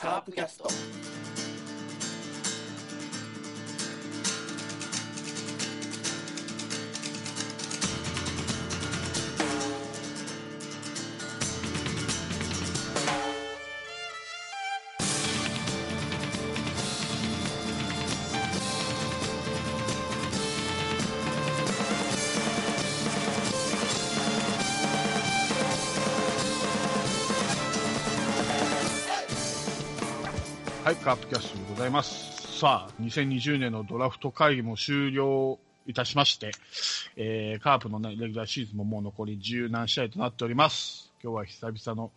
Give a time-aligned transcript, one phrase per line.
[0.00, 1.49] カープキャスト。
[31.10, 32.60] カープキャストでございます。
[32.60, 36.52] さあ、2020年のドラフト会議も終了いたしまして、
[37.16, 41.12] えーカープの、ね、レギュラーシーズンももう残り十何試合となっております。
[41.20, 42.12] 今日は久々の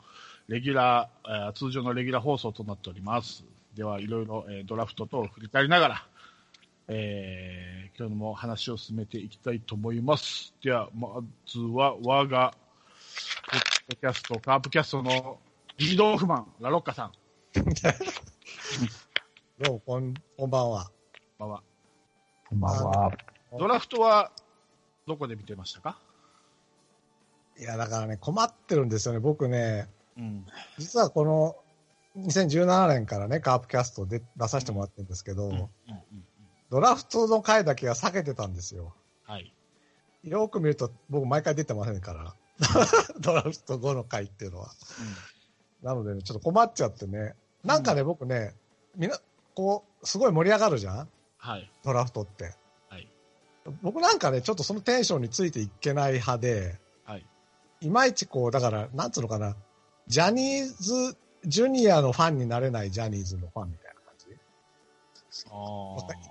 [0.47, 3.43] レギュラー、えー通常のレギュラー放送となっております。
[3.73, 6.07] では、いろいろ、えードラフト等を振り返りながら、
[6.87, 10.53] えー今日も話を進めていきたいと思います。
[10.63, 11.07] では、ま
[11.47, 12.53] ずは、我が、
[13.51, 15.39] ポッドキャスト、カープキャストの
[15.79, 17.11] リードオフマン、ラロッカさん。
[19.59, 20.89] どうも、こん、こんばんは。
[21.37, 21.63] こんばんは
[22.49, 23.11] こんばんは。
[23.59, 24.31] ドラフトは
[25.05, 25.99] どこで見てましたか？
[27.59, 29.19] いや、だからね、困ってるんですよね。
[29.19, 30.45] 僕ね、うん。
[30.79, 31.55] 実はこの、
[32.17, 35.53] 2017年からね、カープキャストで出させてもらってるんですけど、うん。
[35.53, 35.69] うん。
[36.71, 38.95] ドラフトの回だけは避けてたんですよ。
[39.23, 39.53] はい。
[40.23, 42.33] よく見ると、僕毎回出てませんから。
[43.21, 44.71] ドラフト後の回っていうのは。
[45.83, 47.35] なのでね、ちょっと困っちゃってね。
[47.63, 48.55] なんかね、僕ね、
[48.95, 49.19] みんな、
[49.55, 51.09] こう、すごい盛り上がるじゃん？
[51.37, 51.71] はい。
[51.83, 52.53] ドラフトって。
[52.89, 53.07] はい。
[53.81, 57.25] 僕なんかね、ちょっとそのテンションについていけない派で、はい。
[57.81, 59.55] いまいちこう、だから、なんつうのかな、
[60.07, 65.45] ジャニーズジュニアのファンになれないジャニーズのファンみたいな感じ？
[65.49, 65.53] あ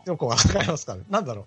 [0.07, 0.11] あ。
[0.11, 1.05] よくわかりますかね？
[1.11, 1.45] なんだろう。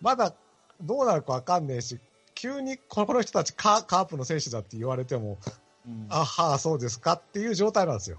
[0.00, 0.34] まだ
[0.80, 1.98] どうなるかわかんねえし、
[2.34, 5.38] 急にこの人たちカカープの選手だって言われても、
[5.86, 7.14] うんあはあ、そうですか？
[7.14, 8.18] っていう状態なんですよ。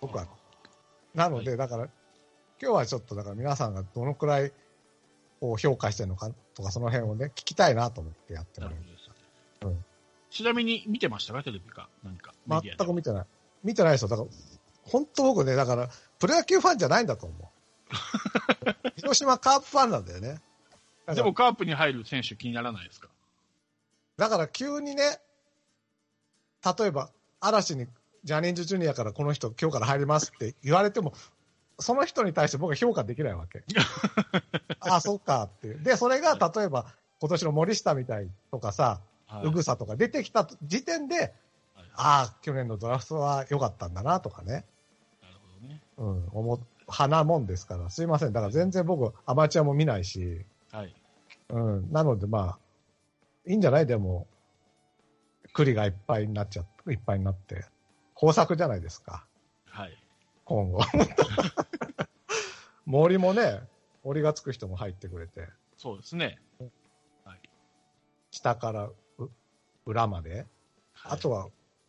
[0.00, 0.26] 僕は。
[1.14, 1.84] なので、だから、
[2.60, 4.52] 今日はちょっと、だから皆さんがどのくらい
[5.40, 9.66] こう評価してるのかとか、その辺をね、聞きたいなと思ってやってもらいなるほどです。
[9.66, 9.84] うん
[10.30, 12.32] ちなみに見てましたかテレビかなんか。
[12.46, 13.26] メディアで全く見てない。
[13.62, 14.08] 見てないですよ。
[14.08, 14.28] だから、
[14.84, 18.90] 本当僕ね、だから、プロ野球ファンじゃないんだと思う。
[18.96, 20.40] 広島カープファンなんだよね。
[21.14, 23.08] でもカープに入る選手気にならないですか？
[24.16, 25.20] だから急にね、
[26.78, 27.10] 例えば、
[27.40, 27.86] 嵐に
[28.24, 31.12] ジャニーズジュニアからこの人今日から入りますって言われても、
[31.78, 33.64] その人に対して僕は評価できないわけ。
[34.80, 35.82] あ あ、そっかっていう。
[35.82, 36.86] で、それが例えば
[37.20, 41.16] 今年の森下みたいとかさ、はいうぐさとか出てきた時点で、
[41.74, 44.64] はいああ、去年のドラフトは良かったんだなとかね。
[45.22, 45.82] なるほどね。
[45.98, 48.32] うん、思っ、花もんですから、すいません。
[48.32, 50.94] だから全然僕、アマチュアも見ないし、はい。
[51.50, 52.58] うん、なのでまあ、
[53.46, 53.86] いいんじゃない？
[53.86, 54.26] でも、
[55.52, 57.64] 栗がいっぱいになっちゃいっぱいになって、
[58.22, 59.26] 豊作じゃないですか、
[59.66, 59.98] はい。
[60.44, 60.80] 今後。
[62.86, 63.62] 森もね、
[64.04, 66.40] 森がつく人も入ってくれて、そうですね。
[68.30, 69.30] 下からう
[69.86, 70.46] 裏まで、
[71.02, 71.48] あとは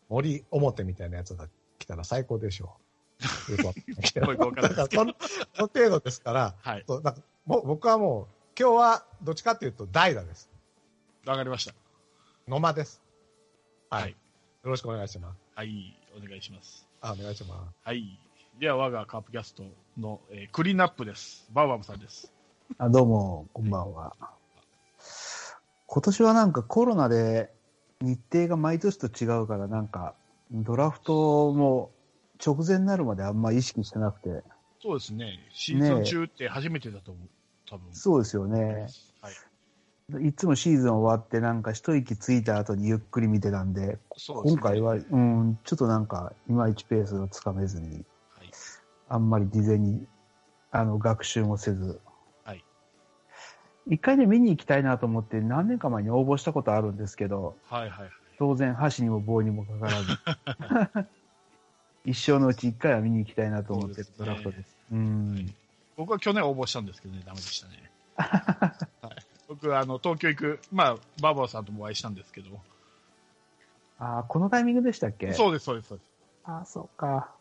[0.09, 2.77] 森表みたいなやつが来たら最高でしょ
[3.49, 3.51] う。
[3.53, 3.73] よ
[4.91, 5.13] その
[5.67, 6.83] 程度ですから、はい。
[6.87, 8.27] そうだからもう僕はもう、
[8.59, 10.49] 今日はどっちかっていうと代打です。
[11.25, 11.73] わかりました。
[12.47, 13.01] 野間です。
[13.89, 14.01] はい。
[14.01, 14.15] はい
[14.63, 15.37] よろしくお願いします。
[15.55, 16.02] はい。
[16.15, 16.87] お願いします。
[17.01, 17.75] あ、お願いします。
[17.83, 18.19] はい。
[18.59, 19.63] では、我がカープキャスト
[19.97, 21.47] の、えークリーンナップです。
[21.51, 22.31] バーバムさんです。
[22.77, 24.15] あどうも、こんばんは。
[25.87, 27.51] 今年はなんかコロナで
[28.01, 30.15] 日程が毎年と違うから、なんか
[30.51, 31.91] ドラフトも
[32.43, 34.43] 直前になるまであんま意識してなくて、
[34.81, 35.39] そうですね。
[35.53, 37.27] シーズン中って初めてだと思う。
[37.69, 37.93] 多分。
[37.93, 38.87] そうですよね。
[40.13, 40.27] はい。
[40.27, 44.61] いつもシーズン終わってなんか一息ついた後にゆっくり見てたんで、そうですね。
[44.61, 48.05] 今回は、うん、ちょっとなんかいまいちペースがつかめずに、
[48.37, 48.51] はい。
[49.09, 50.05] あんまり事前に
[50.71, 51.99] あの学習もせず、
[52.43, 52.63] はい。
[53.87, 58.09] 一回ね、見に行きたいなと思って何年か前に応募したことあるんですけど、はいはい。
[58.39, 59.91] 当然箸にも棒にもかから
[61.01, 61.07] ず、
[62.05, 64.75] 一生のうち一回は見に行きたいなと思ってドラフトです。
[64.91, 65.53] うん。
[65.95, 67.91] 僕は去年応募したんですけどね、ダメでしたね。
[69.69, 72.59] はい、僕あの、東京行く、まあ、バーバーさんともお会いしたんですけど、
[73.99, 75.33] ああ、このタイミングでしたっけ？
[75.33, 76.07] そうです、そうです、そうです。
[76.45, 77.31] ああ、そうか。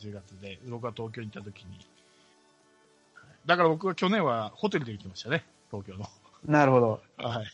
[0.00, 1.70] 10月で、僕が東京に行った時に。
[1.72, 1.86] はい
[3.46, 6.04] だから僕は去年はホテルで行きましたね、東京の。
[6.44, 7.00] なるほど。
[7.16, 7.46] はい。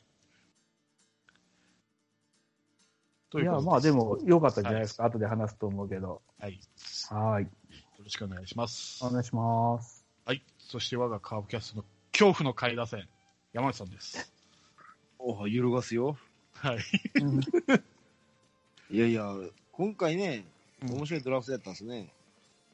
[3.31, 5.05] といや、まあでも、良かったんじゃないですか。
[5.05, 6.21] 後で話すと思うけど。
[6.41, 6.55] はい。
[6.55, 6.59] よ
[7.17, 7.49] はい。
[8.05, 9.05] ろしくお願いします。
[9.05, 10.05] お願いします。
[10.25, 10.43] はい。
[10.59, 13.09] そして我がカーブキャストの恐怖の下位打線、
[13.55, 14.33] 山内さんです。
[15.17, 16.19] お揺るがすよ。
[16.55, 16.79] はい。
[17.23, 17.45] うんい
[18.91, 19.33] いやいや、
[19.71, 20.45] 今回ね、
[20.83, 22.13] うん面白いドラフトやったんですね。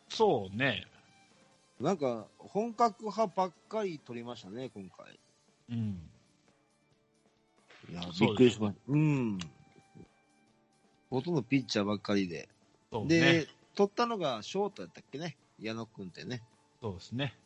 [0.08, 0.86] そうね。
[1.78, 5.20] なんか、本格派ばっかり取りましたね、今回。
[5.68, 6.10] うん。
[7.90, 8.80] いや、びっくりしました。
[8.88, 9.38] うん。
[11.10, 12.48] ほとんどピッチャーばっかりで。
[12.90, 13.46] そうで、ね。
[13.74, 16.42] 取ったのがショートやったっけね、矢野くんってね。
[16.80, 17.36] そうですね。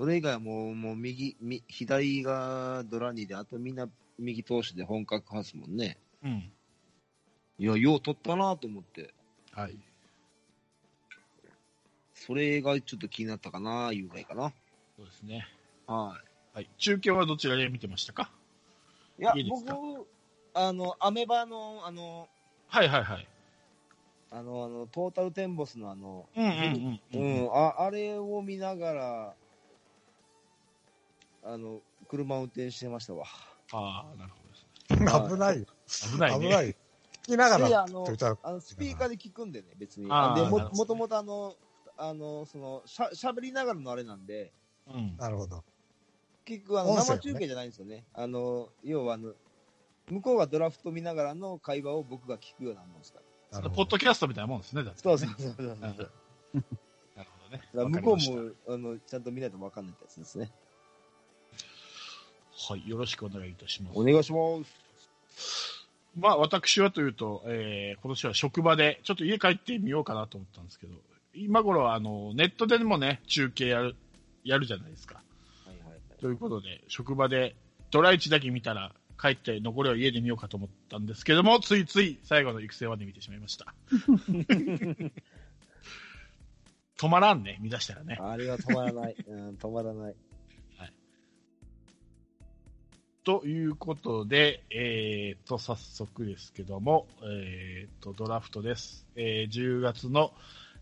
[0.00, 3.86] それ以外はもう、もう右、み左がドラニーで、あとみんな
[4.18, 5.98] 右投手で本格派ですもんね。
[6.24, 6.50] うん。
[7.58, 9.12] いや、よう取ったなと思って。
[9.52, 9.76] はい。
[12.14, 14.54] それがちょっと気になったかな、いうぐらいかな。
[14.96, 15.46] そうですね。
[15.86, 16.18] は
[16.54, 16.68] はい。
[16.78, 18.30] 中継はどちらで見てましたか？
[19.18, 19.22] い。
[19.22, 19.66] いやいい、僕、
[20.54, 22.26] あの、アメバの、あの、
[22.68, 23.28] はいはいはい。
[24.30, 27.44] あの、あの、トータルテンボスのあの、うんうんううん。
[27.48, 29.34] ん、ああれを見ながら、
[31.42, 33.24] あの、車運転してましたわ。
[33.72, 35.28] ああ、なるほどですね。
[35.28, 35.66] 危ないよ。
[36.12, 36.46] 危ないね。
[36.46, 36.74] 危ないよ。
[37.22, 38.04] 聞きながらいや、あの
[38.42, 40.06] あのスピーカーで聞くんでね、別に。
[40.06, 41.54] でもなるほどもともとあの、
[41.96, 44.52] あの、その、しゃ、しゃべりながらのあれなんで、
[44.86, 45.16] うん。
[45.18, 45.62] なるほど。
[46.44, 48.04] 結局あの、生中継じゃないんですよね。
[48.14, 49.34] あの、要はあの、
[50.10, 53.20] 向こうがドラフト見ながらの会話を僕が聞くようなもんですか
[53.52, 53.70] ら。
[53.70, 55.02] ポッドキャストみたいなもんですね、だって、ね。
[55.02, 55.66] そうそうそうそう。
[57.16, 57.62] なるほどね。
[57.72, 60.50] ら向こうも、あの、ちゃんと見ないと分かんないってやつですね。
[62.68, 62.88] はい。
[62.88, 64.04] よろしくお願いいたしますお。
[64.04, 65.86] 願いします。
[66.16, 70.94] まあ、私はというと、えー今年は職場で、ちょっと家帰ってみようかなと思ったんですけど、
[71.34, 73.96] 今頃はあのネットでもね、中継やる、
[74.44, 75.22] やるじゃないですか。
[75.64, 76.00] はいはいはい。
[76.20, 77.54] ということで、職場で
[77.90, 83.74] ドラ1だけ見たら、帰って残りは家で見ようかと思ったんですけども、ついつい最後の育成まで見てしまいました。
[86.98, 88.18] 止まらんね、見出したらね。
[88.20, 89.16] あれは止まらない。
[89.26, 90.14] うん、止まらない。
[93.22, 99.06] ということで、えー、と、早速ですけども、えー、と、ドラフトです。
[99.14, 100.32] えー、10月の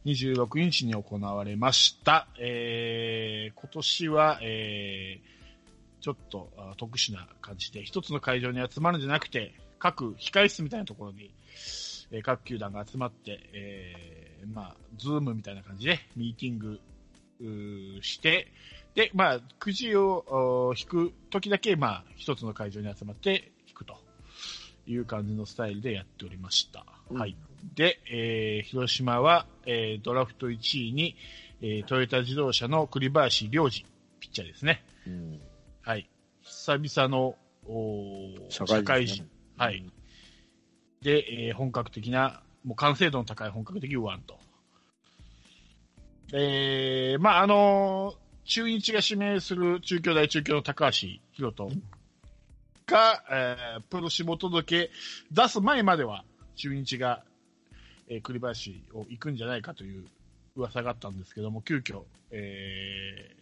[0.05, 2.29] 26日に行われました。
[2.39, 11.35] えー、今年は、えー、ちょっと特殊な感じで、一つの会場に集まるんじゃなくて、各控室みたいなところに、
[12.13, 16.81] えー各球団が集まって、えー、まあ、ズームみたいな感じでミーティング
[18.01, 18.47] して、
[18.99, 23.97] で、まあ、くじをお引くときだけ、まあ、一つの会場に集まって引くと
[24.89, 26.85] いう感じのスタイルでやっておりました。
[27.09, 27.37] うんはい。
[27.77, 31.15] で、えー広島は、えードラフト1位に、
[31.63, 33.87] えートヨタ自動車の栗林良二、
[34.19, 34.83] ピッチャーですね。
[35.07, 35.41] うん。
[35.83, 36.11] はい。
[36.43, 37.37] 久々の
[37.69, 39.27] おー社社会人会人。
[39.59, 39.93] はい。
[41.03, 44.41] で、えー本格的な、もう完成度の高い本格的右腕と。
[46.33, 51.69] えー、まあ、あのー中日が指名する中京大中京の高橋宏斗
[52.87, 54.91] が、えープロ志望届
[55.31, 56.25] 出す前までは、
[56.57, 57.23] 中日が、
[58.09, 60.07] えー栗林を行くんじゃないかという
[60.57, 63.39] 噂があったんですけども、急遽、えー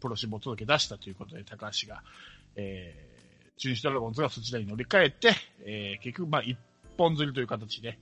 [0.00, 2.04] プロ志望届出したということで、高橋が、
[2.54, 3.10] えー
[3.56, 5.32] 中日ドラゴンズがそちらに乗り換えて、
[5.64, 6.56] えー結局、まあ、一
[6.96, 7.98] 本釣りという形で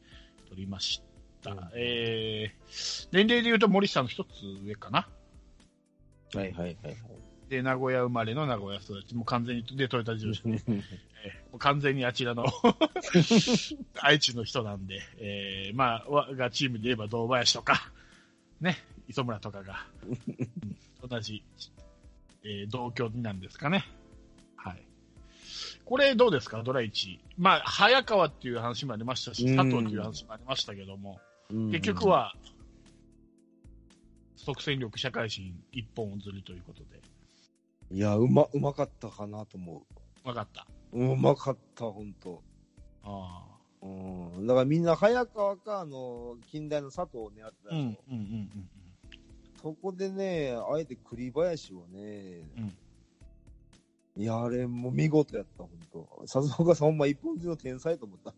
[0.51, 1.01] 取りまし
[1.43, 1.53] た。
[1.53, 4.29] うんえー年齢でいうと森下の一つ
[4.67, 5.09] 上かな。
[6.35, 6.97] はいはいはい
[7.49, 10.63] で、名古屋生まれの名古屋育ち、もう完全に、で、トヨタ自動車、はい。
[10.67, 10.79] えー
[11.51, 12.45] もう完全にあちらの
[14.01, 17.91] 愛知の人なんで、えーまあ、我がチームで言えば堂林とか、
[18.61, 18.77] ね、
[19.09, 20.13] 磯村とかが、 う
[21.07, 21.43] ん同じ、
[22.45, 23.85] えー同居なんですかね。
[24.57, 24.83] はい。
[25.85, 26.63] これどうですか？
[26.63, 27.19] ドラ1。
[27.39, 31.19] まあ、早川っていう話もありましたし、うん佐藤っていう話もありましたけども、
[31.51, 32.35] うん結局、は、
[34.39, 37.03] 即戦力社会人一本釣りということで、
[37.91, 39.83] いや、うま、うまかったかなと思
[40.25, 40.67] わかった。
[40.93, 41.05] う。
[41.05, 42.43] うまかった、ほんと。
[43.03, 43.45] あ
[43.83, 43.87] あ。
[43.87, 43.89] う
[44.41, 44.47] ん。
[44.47, 48.03] だからみんな早川か、あの、近代の佐藤を狙ってたうん、うん、でしょ。
[48.11, 48.71] うん、うん。
[49.61, 52.45] そこでね、あえて栗林をね、
[54.17, 56.23] いや、あれもう見事やった、ほんと。
[56.27, 58.35] 笹岡さんほんま一本釣りの天才と思った。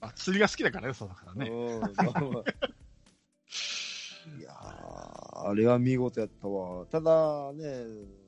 [0.00, 1.50] あ、釣りが好きだからね、そうだからね。
[1.50, 1.80] うん。
[1.80, 2.44] まあまあいやー、
[5.46, 6.84] あれは見事やったわ。
[6.86, 7.64] ただね、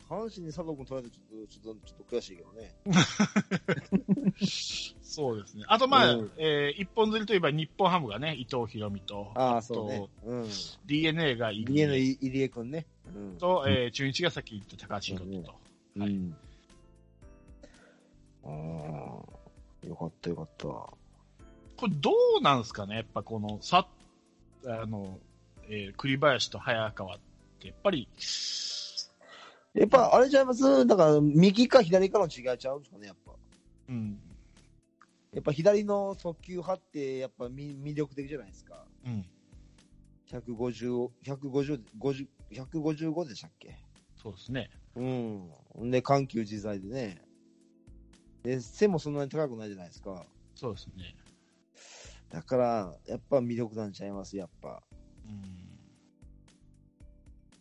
[0.08, 2.74] 阪神に佐藤君取られてちょっと、ちょっと、ちょっと悔しいけどね。
[5.02, 5.64] そうですね。
[5.68, 10.08] あと、まあ、うんえー一本釣りといえば日本ハムがね、伊藤博美と、ああ、そうね。
[10.24, 10.46] うん。
[10.86, 12.86] DNA が入家の入江君ね。
[13.14, 13.36] うん。
[13.38, 15.50] と、えー中日がさっき言った高橋宏斗と。
[16.00, 16.36] はいうん。
[18.44, 18.50] ああ、
[19.86, 20.64] よかったよかった。
[20.66, 20.96] こ
[21.86, 22.96] れどうなんですかね？
[22.96, 23.86] やっぱこの、さ、
[24.66, 25.18] あの、
[25.72, 27.20] えー栗林と早川っ
[27.60, 28.08] て、やっぱり、
[29.72, 30.84] やっぱ、あれちゃいます？
[30.84, 33.32] だから、右か左かの違いちゃうんですかね、やっぱ。
[33.88, 34.20] うん。
[35.32, 38.84] やっぱ左の速球派って、やっぱみ魅力的じゃないですか。
[39.06, 39.24] うん。
[40.28, 43.78] 150、150、50 155でしたっけ？
[44.20, 44.70] そうですね。
[44.96, 45.90] うん。
[45.92, 47.22] で、緩急自在でね。
[48.42, 50.26] で、背もそんなに高くないじゃないですか。
[50.56, 51.14] そうですね。
[52.28, 54.82] だから、やっぱ魅力なんちゃいます、やっぱ。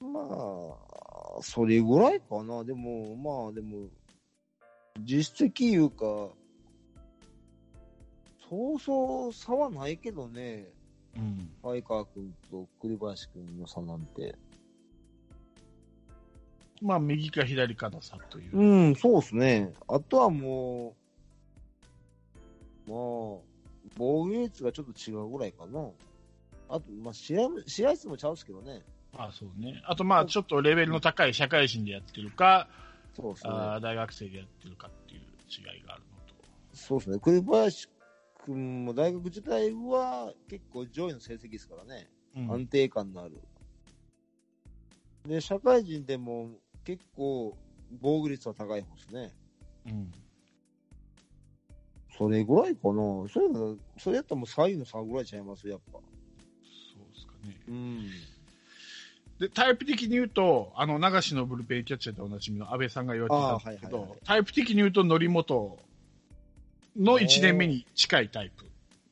[0.02, 0.14] うん。
[0.14, 2.64] まあ、それぐらいかな。
[2.64, 3.88] でも、まあ、でも、
[5.02, 6.30] 実績いうか、
[8.50, 10.68] そうそう差はないけどね。
[11.16, 11.50] うん。
[11.62, 14.36] 相川君と栗林君の差なんて。
[16.82, 18.58] まあ、右か左かの差という。
[18.58, 19.74] うん、そうですね。
[19.88, 20.96] あとはも
[22.88, 22.98] う、まあ、
[23.98, 25.90] 防御率がちょっと違うぐらいかな。
[26.70, 28.84] あと、まあ、試合も、試合数もちゃうっすけどね。
[29.12, 29.82] まあ、そうね。
[29.86, 32.70] あと、まあ、ちょっとレベルの高い社会人でやってるか、
[33.16, 33.54] そうですね。
[33.82, 36.46] 大学生でやってるかっていう違いがあるのと。
[36.74, 37.20] そうですね。
[37.20, 37.90] 栗林
[38.46, 42.08] 君も大学時代は結構上位の成績ですからね。
[42.36, 43.42] うん安定感のある。
[45.28, 46.52] で、社会人でも
[46.86, 47.58] 結構
[48.00, 49.34] 防御率は高い方ですね。
[49.88, 50.12] うん。
[52.18, 52.94] それぐらいかな。
[52.94, 56.00] そういうの、それやったらもう左右の差ぐらいちゃいますやっぱ。
[57.46, 57.56] ね。
[57.68, 58.10] うん。
[59.40, 65.80] で、タイプ的に言うと、あの、流しのブルペンキャッチャーでおなじみの安倍さんが言われてたんですけど、はいはいはいタイプ的に言うと、則本
[66.98, 68.66] の1年目に近いタイプ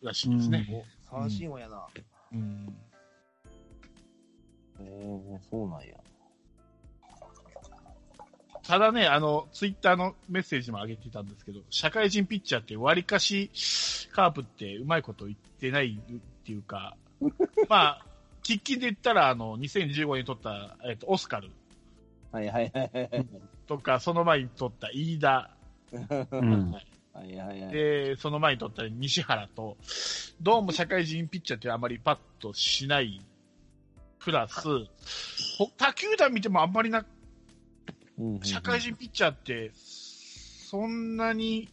[0.03, 0.85] らしいですね。
[1.09, 1.87] お三振王やな。
[2.33, 2.75] うん。
[4.79, 5.95] へえそうなんや。
[8.63, 13.49] ただね、あの、ツイッターのメッセージも上げてたんですけど、社会人ピッチャーって割かし、
[14.11, 16.97] カープってうまいこと言ってないっていうか、
[17.69, 18.05] まあ、
[18.47, 21.51] 喫緊で言ったら、あの、2015年に取った、えっ、と、オスカル
[22.31, 23.25] はいはいはいはい。
[23.67, 25.51] とか、その前に取った飯田、
[26.31, 26.71] うん。
[26.71, 27.71] はいはいはい。
[27.73, 29.75] で、その前に取った西原と、
[30.41, 33.21] どうも社会人ピッチャーってあまりパッとしない、
[34.19, 34.61] プラス、
[35.57, 37.05] ほ他球団見てもあんまりな、
[38.43, 41.69] 社会人ピッチャーって、そんなに、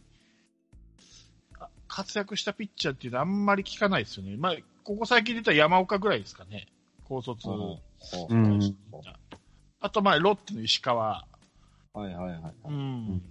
[1.57, 4.35] あ活躍したピッチャーっていうのはあんまり聞かないですよね。
[4.35, 6.67] まあ、ここ最近出た山岡ぐらいですかね。
[7.05, 7.49] 高卒。
[7.49, 8.77] うんうん。
[9.79, 11.25] あと、まあ、ロッテの石川。
[11.93, 12.53] はいはいはい。
[12.65, 13.21] うん。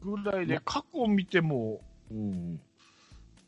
[0.00, 1.80] ぐらいで、過去を見ても、
[2.10, 2.60] うん。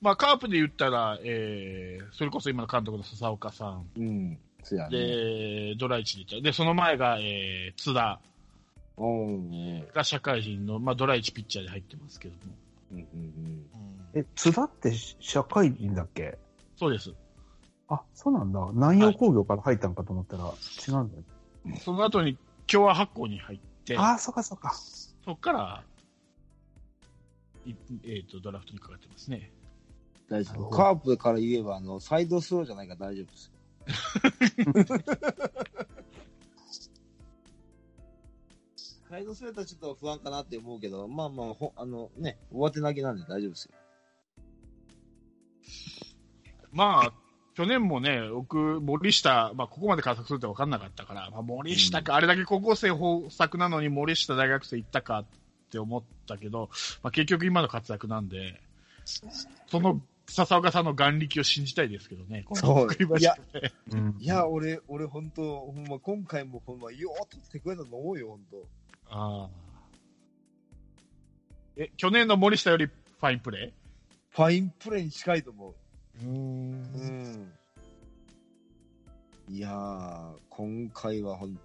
[0.01, 3.87] まあ、カープで言ったら、えー、それこそ今の監督の笹岡さん。
[3.97, 4.31] うん。
[4.31, 4.39] ね。
[4.91, 6.45] で、ドライチで言った。
[6.45, 8.21] で、その前が、えー、津田
[8.97, 9.89] うん。
[9.95, 12.41] が社会人の、まあ、ドライチピッチャーで入ってますけども。
[12.91, 13.67] うんうんうん
[14.15, 16.39] え、津田って社会人だっけ？
[16.77, 17.15] そうです。
[17.89, 18.61] あ、そうなんだ。
[18.73, 20.53] 南洋工業から入ったんかと思ったら、
[20.89, 21.25] 違うんだよ。
[21.81, 24.75] その後に共和発行に入って、ああ、そっかそっか。
[24.75, 25.85] そこから、
[27.65, 29.51] いえっ、と、ドラフトにかかってますね。
[30.29, 30.53] 大丈夫。
[30.53, 33.53] なるほどカープから言えば、あの、サイドスローじゃないから大丈夫ですよ。
[39.09, 43.73] サイドスローだったらちょっと不安かなって思うけど、まあまあ、ほあのね、上手投げなんで大丈夫ですよ。
[46.73, 47.13] まあ、
[47.55, 55.25] 去年もね、僕、森下、まあ、ここまで加速するって分かんなかったから、まあ、森下か、あれだけ高校生豊作なのに森下大学生行ったかっ
[55.71, 56.69] て思ったけど、
[57.03, 58.61] まあ、結局今の活躍なんで、
[59.69, 64.17] その笹岡さんの眼力を信じたいですけどね、そう栗林君ねうん。
[64.19, 69.17] いや、俺、俺本当、ほんま、今回もほんま、よーっとってくれたと思うよ、本当。
[69.17, 69.51] ああ。
[71.77, 73.73] え、去年の森下よりファインプレ
[74.31, 75.75] ファインプレーに近いと思う。
[76.23, 77.53] ーうん
[79.49, 79.55] うん。
[79.55, 81.59] いやー、今回はほん、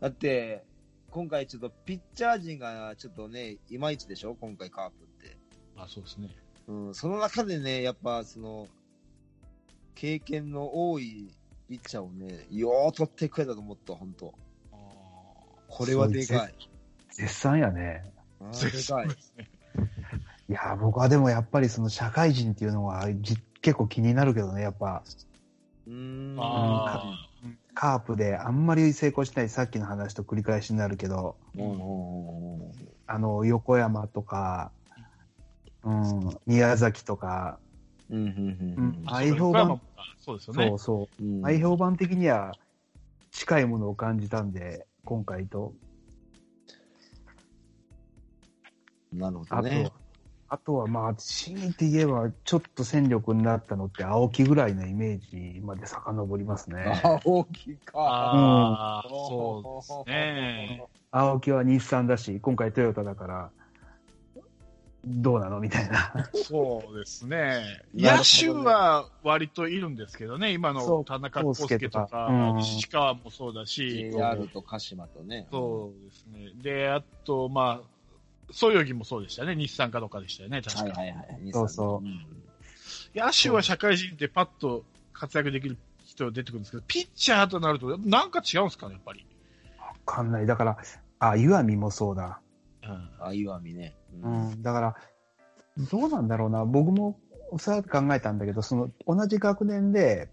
[0.00, 0.64] だって、
[1.10, 4.34] 今回ちょっとピッチャー陣がちょっとね、いまいちでしょ？
[4.34, 5.36] 今回カープって。
[5.76, 6.28] あ、そうですね。
[6.68, 8.68] うん、その中でね、やっぱその、
[9.94, 11.34] 経験の多い
[11.68, 14.34] ピッチャーをね、よー取ってくれたと思った、本当
[14.72, 14.76] あ
[15.68, 16.54] これはでかい。
[17.10, 18.02] 絶賛やね。
[18.40, 19.08] あでかい。
[20.48, 25.02] いや、僕はでもやっぱりその社会人っていうのはじ結構気になるけどね、やっぱ。
[25.86, 26.36] うーん。
[26.38, 27.26] あ
[27.74, 31.36] カープであんまり成功しないさっきの話と繰り返しになるけど、
[33.06, 34.72] あの、横山とか、
[35.82, 37.58] うん、宮崎とか、
[38.10, 39.06] うんうんう。
[39.06, 39.80] 愛評判、
[40.18, 40.78] そうですよねそう。
[40.78, 42.54] そう、うん愛評判的には
[43.30, 45.72] 近いものを感じたんで、今回と。
[49.12, 49.90] なるほどあと、ね。
[50.52, 57.00] あとはまあ、強いて言えば、ちょっと戦力になったのって青木ぐらいのイメージまで遡りますね。
[57.04, 57.92] あ、大きいか。
[57.96, 60.82] ああ、そうですね。
[61.12, 63.50] 青木は日産だし、今回トヨタだから、
[65.04, 66.12] どうなのみたいな。
[66.34, 67.62] そうですね。
[67.94, 75.46] 野手は割といるんですけどね、今そうの田中康介とか、うん石川もそうだし、JR と鹿島とね。
[75.52, 76.50] そうですね。
[76.60, 77.99] で、あと、まあ、
[78.52, 79.54] そよぎもそうでしたね。
[79.54, 80.82] 日産かどっかでしたよね、確か。
[80.82, 81.52] はいはいはい。
[81.52, 82.26] そうそううん
[83.14, 89.26] 野手は社会人ってパッと活躍できる人出てくるんですけど、ピッチャーとなると、なんか違うんですかね、やっぱり。
[89.78, 90.46] わかんない。
[90.46, 90.78] だから、
[91.18, 92.40] あ、岩見もそうだ。
[92.82, 93.10] うん。
[93.20, 93.96] あ、岩見ね。
[94.22, 94.28] う。
[94.28, 94.62] ん。
[94.62, 94.96] だから、
[95.90, 96.64] どうなんだろうな。
[96.64, 97.18] 僕も、
[97.58, 100.30] そうやって考えたんだけど、その、同じ学年で、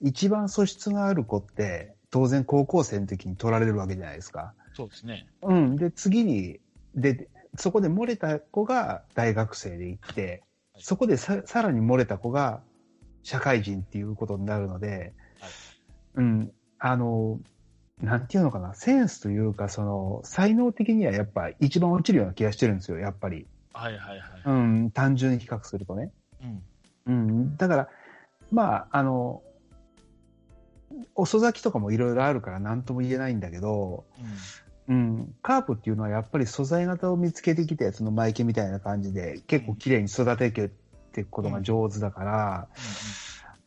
[0.00, 4.54] 一番素質がある子って、当然高校生の時に取られるわけじゃないですか。
[4.74, 5.28] そうですね。
[5.42, 5.76] うん。
[5.76, 6.60] で、次に、
[6.94, 10.42] で、そこで漏れた子が大学生で行って、
[10.78, 12.60] そこでささらに漏れた子が
[13.22, 15.50] 社会人っていうことになるので、はい
[16.18, 16.52] うん。
[16.78, 17.40] あの、
[18.02, 23.46] なんていうのかな、センスというか、その、才能的にはやっぱ一番落ちるような気がしてるんですよ、やっぱり。
[23.72, 24.42] はいはいはい。
[24.44, 26.10] うん、単純に比較するとね。
[26.42, 26.62] うん。
[27.06, 27.56] うん。
[27.56, 27.88] だから、
[28.52, 29.42] まあ、あの、
[31.14, 34.26] 遅咲きとかもいろいろあるから何とも言えないんだけど、うん、
[35.42, 42.68] カープっていうのはやっぱり素材型を見つけてきたやつのマイケみたいな感じで結構綺麗に育てていくことが上手だから、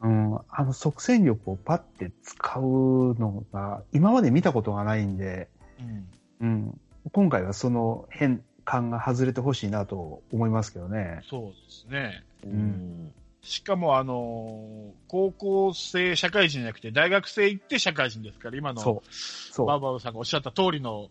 [0.02, 5.48] うん、あの即戦力をパッて使うのが今まで見たことがないんで、
[5.80, 6.10] うん。
[6.40, 6.48] うん。
[6.50, 11.22] うん、今回はその変感が外れてほしいなと思いますけどね。
[11.30, 12.24] そうですね。
[12.44, 13.14] うん。
[13.42, 19.66] しかも、あのー高校生社会人じゃなくて、大学生行って社会人ですから、今のそう。
[19.66, 21.10] バーバーさんがおっしゃった通りの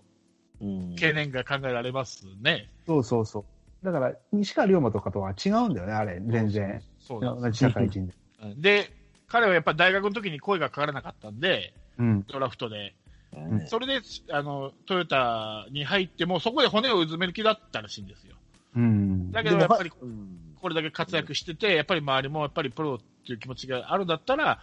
[0.60, 0.90] うん。
[0.94, 2.68] 懸念が考えられますね。
[2.86, 3.44] そうそうそう。
[3.84, 6.82] だから、西川龍馬とかとは違うんだよね、あれ、全然。
[6.98, 8.14] そう同じ社会人で。
[8.56, 8.92] で、
[9.26, 12.24] 彼はやっぱり大学の時に声がかからなかったんで、うん。
[12.28, 12.94] ドラフトで。
[13.32, 18.34] うんそれで、あの、トヨタに入っても、そこで骨をうずめる気だったらしいんですよ。
[18.76, 19.30] うん。
[19.30, 24.60] だけど、やっぱり、うんこれだけ活躍してて、やっぱり周りもやっぱりプロっていう気持ちがあるんだったら、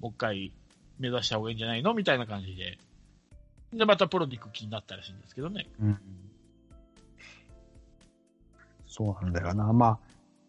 [0.00, 0.52] もう一回
[0.98, 2.78] 目指した方がいいんじゃないのみたいな感じで。
[3.72, 5.66] で、またプロに行く気になったらしいんですけどね。
[5.80, 5.98] うん
[8.96, 9.74] そうなんだよな。
[9.74, 9.98] まあ、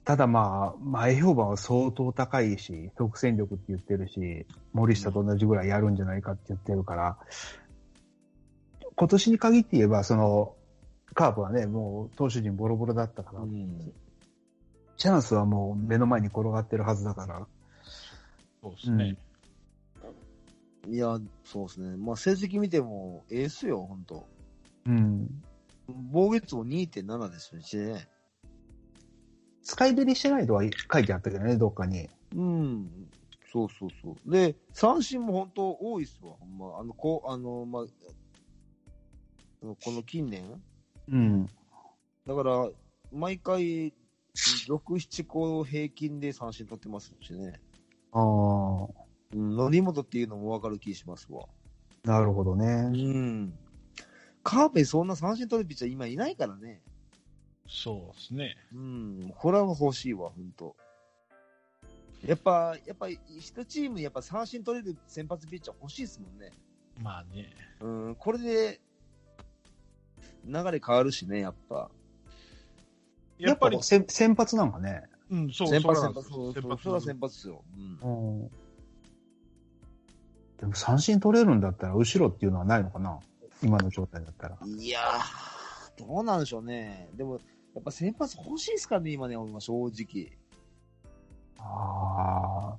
[0.06, 7.18] ただまあ、前評判は相当高いし、即戦力って言ってるし、森下と同じぐらいやるんじゃないかって言ってるから、
[8.96, 10.56] 今年に限って言えば、その、
[11.14, 13.92] カープはね、もう投手陣ボロボロだったから、うん
[14.98, 17.48] チャンスはもう目の前に転がってるはずだから、
[18.62, 19.18] そうですね。
[20.88, 21.98] いや、そうですね。
[21.98, 24.26] まあ、成績見ても、エースよ、ほんと。
[24.86, 25.28] うん。
[25.88, 28.08] 防御率も2.7ですしね。
[29.64, 32.10] 使いべりしてないとは書いてあったけどね、どっかに。
[32.36, 32.90] うん。
[33.52, 34.32] そうそうそう。
[34.32, 36.80] で、三振も本当多いっすわ、ほんま。
[36.80, 37.84] あの、こう、あの、まあ、
[39.62, 40.44] この近年
[41.10, 41.46] うん。
[42.26, 42.70] だから、
[43.12, 43.94] 毎回、
[44.68, 47.60] 6、7個平均で三振取ってますしね。
[48.12, 48.22] ああ、
[49.34, 51.46] うん、則本っていうのもわかる気しますわ。
[52.04, 52.90] なるほどねう。
[52.92, 53.54] ん。
[54.44, 56.82] カーペそんな三振取るピッチャー今いないからね。
[57.68, 58.56] そうですね。
[58.74, 59.34] うん。
[59.36, 60.76] これは欲しいわ、ほんと。
[62.26, 66.52] やっぱ、やっぱ、一チームやっぱ三振取れる先発ピッチャー欲しいですもんね。
[67.02, 67.54] まあね。
[67.82, 68.82] うん、これで、
[70.46, 71.92] 流れ変わるしね、やっぱ。
[73.38, 75.04] やっぱりや、先先発なんかね。
[75.30, 77.64] うん、そう、先発、先発、そう先発れは先発ですよ。
[78.02, 78.42] うん。
[78.42, 78.52] うん。
[80.58, 83.20] でも三振取れるんだったら、後ろっていうのはないのかな
[83.62, 84.58] 今の状態だったら。
[84.66, 87.10] いやー、どうなんでしょうね。
[87.16, 87.40] でも、
[87.76, 90.32] やっぱ先発欲しいですかね、今ね、俺は正直。
[91.60, 92.78] ああ。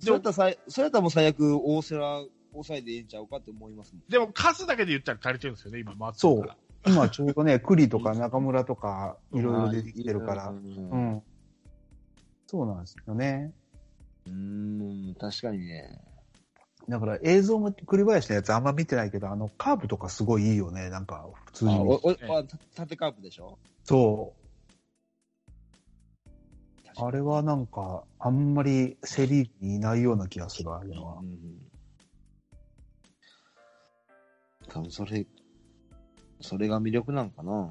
[0.00, 4.02] それやったらさい、それやったらもう最悪、大瀬良抑えでええんちゃうかって思いますもん。
[4.08, 6.48] でも数だけで言ったら足りてるんですよね、今、松そう。
[6.86, 10.48] 今ちょうどね、 栗とか中村とか、いろいろ出てきてるから。
[10.48, 10.52] う。
[10.52, 11.22] うんん。
[12.46, 13.52] そうなんですよね。
[14.26, 16.00] うん、確かにね。
[16.88, 20.90] だから映像も栗林のやつあんま見てないけど、あのカーブとかすごいいいよね。
[20.90, 22.18] なんか普通あ、に見て。
[22.28, 23.58] お、お、あ、た縦カープでしょ？
[23.84, 24.44] そう。
[26.96, 31.24] あれはなんか、あんまりセリーグにいないような気がする、あれはう。
[31.24, 31.70] ん。
[34.68, 35.26] 多分それ、
[36.44, 37.68] それが魅力なんかな。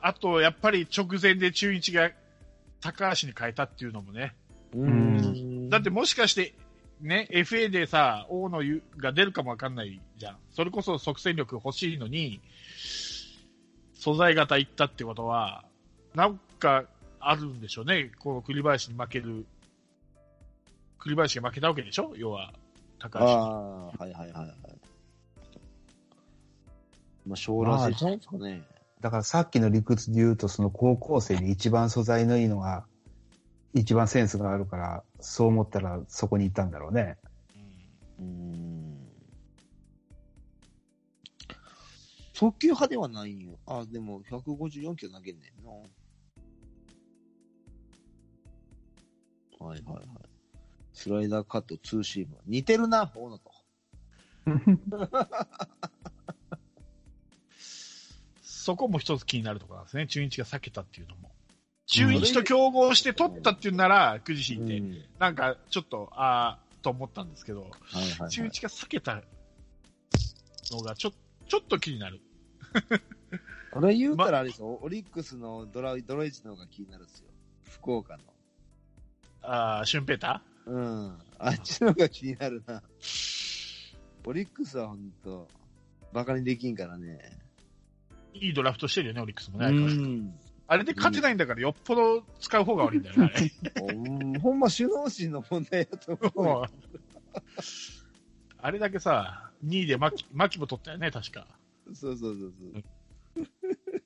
[0.00, 2.10] あと、やっぱり直前で中日が
[2.80, 4.34] 高橋に変えたっていうのもね。
[4.74, 6.54] うんだってもしかして、
[7.00, 10.36] ね、FA でさ、大野ゆが出るかもわかんないじゃん。
[10.52, 12.40] それこそ即戦力欲しいのに、
[13.94, 15.64] 素材型行ったってことは、
[16.14, 16.84] なんか
[17.20, 18.10] あるんでしょうね。
[18.18, 19.44] この栗林に負ける。
[20.98, 22.12] 栗林が負けたわけでしょ？
[22.16, 22.52] 要は、
[22.98, 23.32] 高あ橋に。
[23.34, 24.77] あ、はいはいはいはい。
[27.28, 28.62] まあ、将来ですかね。
[29.00, 32.86] だからさっきの理屈で言うと、その高校生で一番素材のいいのが、
[33.74, 37.18] 一番センスがあるから、そう思ったらそこに行ったんだろうね。
[38.18, 39.08] うんうん。
[42.32, 43.58] 速球派ではないんよ。
[43.66, 45.70] あ、でも154キロ投げんねんな。
[49.66, 50.06] はいはいはい。
[50.94, 52.38] スライダーカット、ツーシーム。
[52.46, 53.52] 似てるな、大野と。
[58.68, 60.06] そこも一つ気になるところなんですね。
[60.06, 61.30] 中日が避けたっていうのも。
[61.86, 67.70] 中日と競合して取ったっていうなら、くじ引いて、うんなんかちょっと、ああ、と思ったんですけど、はい
[68.02, 68.30] はい、はい。
[68.30, 69.22] 中日が避けた
[70.70, 71.12] のがちょ、
[71.48, 72.20] ちょっと気になる。
[73.72, 77.28] 俺言うたらあれですよ、オリックスのドラドライチの方が気になるんですよ。
[77.70, 78.22] 福岡の。
[79.40, 81.18] ああ、シュンペータうん。
[81.38, 82.82] あっちの方が気になるな。
[84.26, 85.48] オリックスはほんと、
[86.12, 87.47] バカにできんからね。
[88.34, 90.32] ーいいドラフトしてるよね、オリックスもね。
[90.70, 93.32] あれで勝てないんだから、よっぽど使う方が悪いんだよね。
[94.40, 96.64] ほんま首脳心の問題だと思う
[98.60, 101.46] あれだけさ、2位で牧牧も取ったよね、確か。
[101.94, 103.44] そうそうそうそう。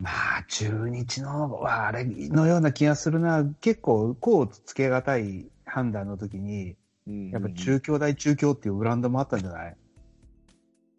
[0.00, 3.44] まあ、中日のはあれのような気がするな。
[3.60, 9.76] 結構、こうつけがたい判断の時に、うんやっぱ中京大中京っていうブランドもあったんじゃない？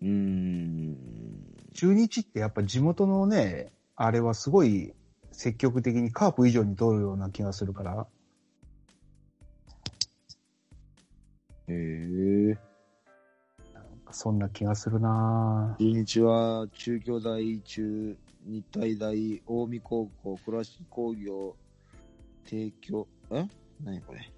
[0.02, 0.98] うん。
[1.80, 4.92] 中日ってやっぱ地元のね、あれはすごい
[5.32, 8.06] 積極的にカープ以上に通るような気がするから。
[11.70, 12.58] へえ。
[14.12, 19.42] そんな気がするな中日は中京大、中、日体大、近
[19.76, 21.56] 江高校、倉敷工業、
[22.46, 23.48] 帝京、え？
[23.82, 24.30] 何これ？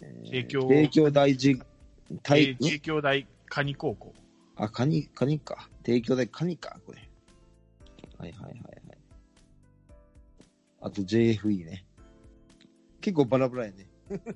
[0.00, 4.12] えー帝京帝京大帝京大カニ高校。
[4.56, 5.68] あ、カニ、カニか。
[5.82, 7.08] 帝京大カニか、これ。
[8.18, 8.98] はいはいはいはい。
[10.80, 11.84] あと JFE ね。
[13.00, 13.86] 結構バラバラやね。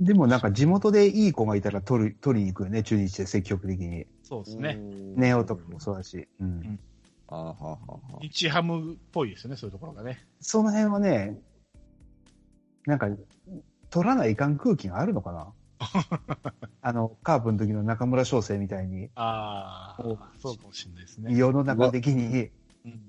[0.00, 4.06] でもなんか地元でいい子がいたら取る取りに行くよね、中日で積極的に。
[4.22, 4.76] そうですね。
[5.16, 6.28] ネオとかもそうだし。
[6.38, 6.60] うん。
[6.60, 6.80] ん
[7.28, 7.78] あははは
[8.20, 10.24] 日ハムっぽいですよね、そういうところがね。
[10.40, 11.40] その辺はね、
[12.86, 13.08] なんか、
[13.90, 15.52] 取らないかん空気があるのかな
[16.82, 21.34] あの、カープの時の中村翔成みたいに、ああお、そうかもしれないですね。
[21.34, 22.50] 世の中的に、
[22.84, 23.00] うん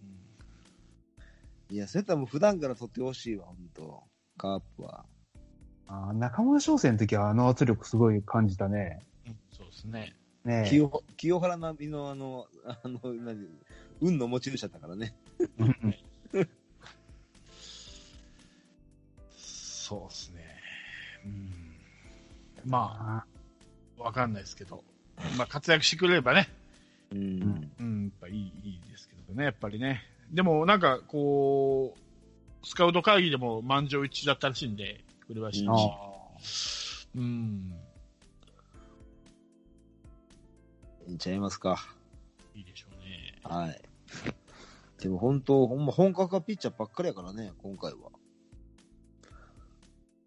[1.71, 4.03] いや、セタも普段から取ってほしいわ、ほんと。
[4.37, 5.05] カープは。
[5.87, 8.99] あー中村翔成の時はあの圧力すごい感じたね。
[9.27, 10.15] うんそうですね。
[10.45, 13.47] ねえ清清原並みのあの、あの、何、
[14.01, 15.13] 運の持ち主だったからね。
[15.59, 15.75] うん
[19.89, 20.38] そうですね。
[22.63, 23.25] うん、ま
[23.97, 24.83] あ、わかんないですけど、
[25.37, 26.49] まあ、活躍してくれればね、
[27.11, 27.71] うん。
[27.79, 30.03] うん、やっぱいいいいですけどね、やっぱりね。
[30.31, 35.75] でも、なんか、こう、スカウト会議でも満場一致だったらしいんで、栗林あ
[36.41, 37.07] 氏。
[37.15, 37.73] うん、
[41.07, 41.77] いっちゃいますか。
[42.55, 43.39] いいでしょうね。
[43.43, 43.81] はい。
[45.01, 48.11] でも本当、ほんま本格派ピッチャーばっかりやからね、今回は。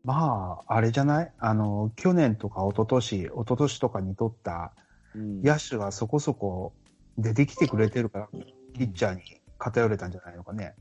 [0.05, 1.33] まあ、あれじゃない？
[1.39, 4.73] あの、去年とか一昨年、一昨年とかに取った
[5.15, 6.73] うん野手がそこそこ
[7.19, 8.29] 出てきてくれてるから、
[8.75, 9.23] ピッチャーに
[9.59, 10.75] 偏れたんじゃないのかね。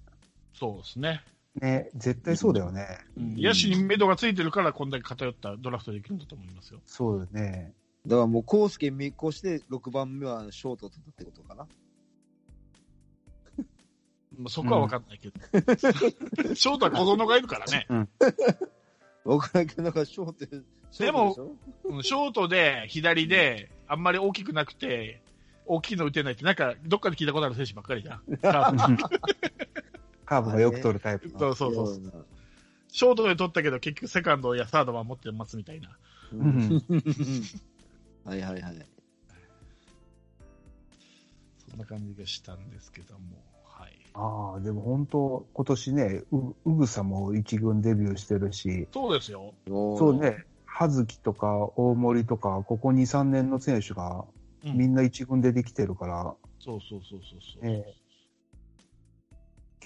[0.54, 1.22] そうですね。
[1.60, 2.88] ね、絶対そうだよね。
[3.18, 6.80] うん野手に目処がついてるから、こんだけ偏ったドラフトできるんだと思いますよ。
[6.86, 7.74] そうよね。
[8.08, 11.68] だからもう、コースケ見越して、6番目はショートを取ったってことかな？
[14.38, 15.36] まあ、そこは分かんないけど。
[16.56, 17.86] ショートは小園がいるからね。
[17.90, 18.12] わか
[19.54, 20.48] らんけど、なんかショート、で
[20.92, 21.58] しょ？
[21.86, 25.22] うんショートで、左で、あんまり大きくなくて、
[25.66, 28.22] 大きいの打てないって、なんか、どっかで聞いたことある選手ばっかりじゃん。
[28.42, 29.04] カープ
[30.26, 31.40] カーブがよく取るタイプの。
[31.40, 32.26] そうそうそう。
[32.90, 35.98] ショートで取ったけど、結局セカンドやサード守ってますみたいな。
[36.34, 36.82] うん。
[38.26, 38.88] はいはいはい。
[41.70, 43.42] そんな感じがしたんですけども。
[44.14, 44.54] はい。
[44.54, 49.54] ああ、でも本当、今年ね、う、うぐさも一軍デビューしてるし、そうですよ。
[49.68, 50.14] そそう。
[50.16, 54.26] ね、葉月とか大森とか、ここ2、3年の選手が
[54.64, 57.70] うんみんな一軍でできてるから、そうそうそうそうそう。
[57.70, 58.02] ええ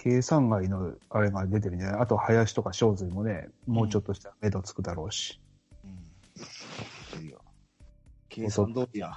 [0.05, 5.41] 計算外のあれが出てるんじゃないあと林とか正髄もね、もうちょっとしたら目処つくだろうし。
[7.15, 7.41] うんいいよ
[8.29, 9.13] 計算通りや。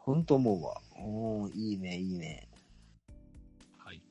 [0.00, 0.80] ほんと思うわ。
[0.98, 2.48] おー、いいね、いいね。
[3.78, 4.02] はい。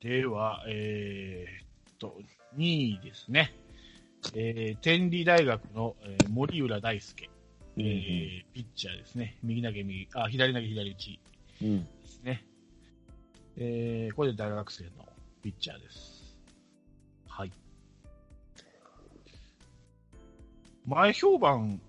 [0.00, 2.18] では、えーっと、
[2.56, 3.52] 2位ですね。
[4.34, 7.28] えー、天理大学の、えー森浦大輔、
[7.76, 9.36] えーピッチャーですね。
[9.42, 11.20] 右投げ右、あ、左投げ左打ち
[11.62, 11.84] うん。
[11.84, 12.44] ですね。
[13.58, 14.90] えー、これで大学生の
[15.42, 16.36] ピッチャーです。
[17.28, 17.52] はい。
[20.86, 21.80] 前評判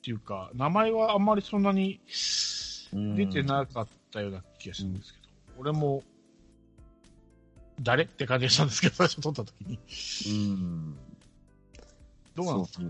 [0.00, 2.00] っていうか、名前はあんまりそんなに
[2.90, 6.02] 出てなかったような気がするんですけど、俺も、
[7.82, 9.78] 誰って感じがしたんですけど、最初撮った時に。
[10.26, 10.96] うん。
[12.34, 12.84] どうなんですか、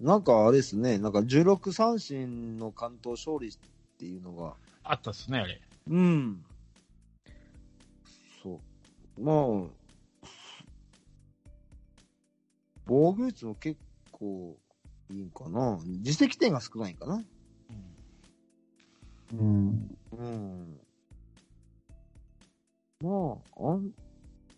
[0.00, 3.58] なんかあれですね、なんか16三振の関東勝利っ
[3.98, 5.60] ていうのが、あったっすね、あれ。
[5.90, 6.44] うん。
[8.42, 8.60] そ
[9.16, 9.22] う。
[9.22, 10.34] まあ、
[12.84, 13.78] 防御率も結
[14.10, 14.56] 構
[15.10, 15.78] いいんかな？
[16.02, 17.24] 実績点が少ないんかな？
[19.32, 19.96] うんうん。
[20.12, 20.80] うん。
[23.00, 23.92] まあ、あん、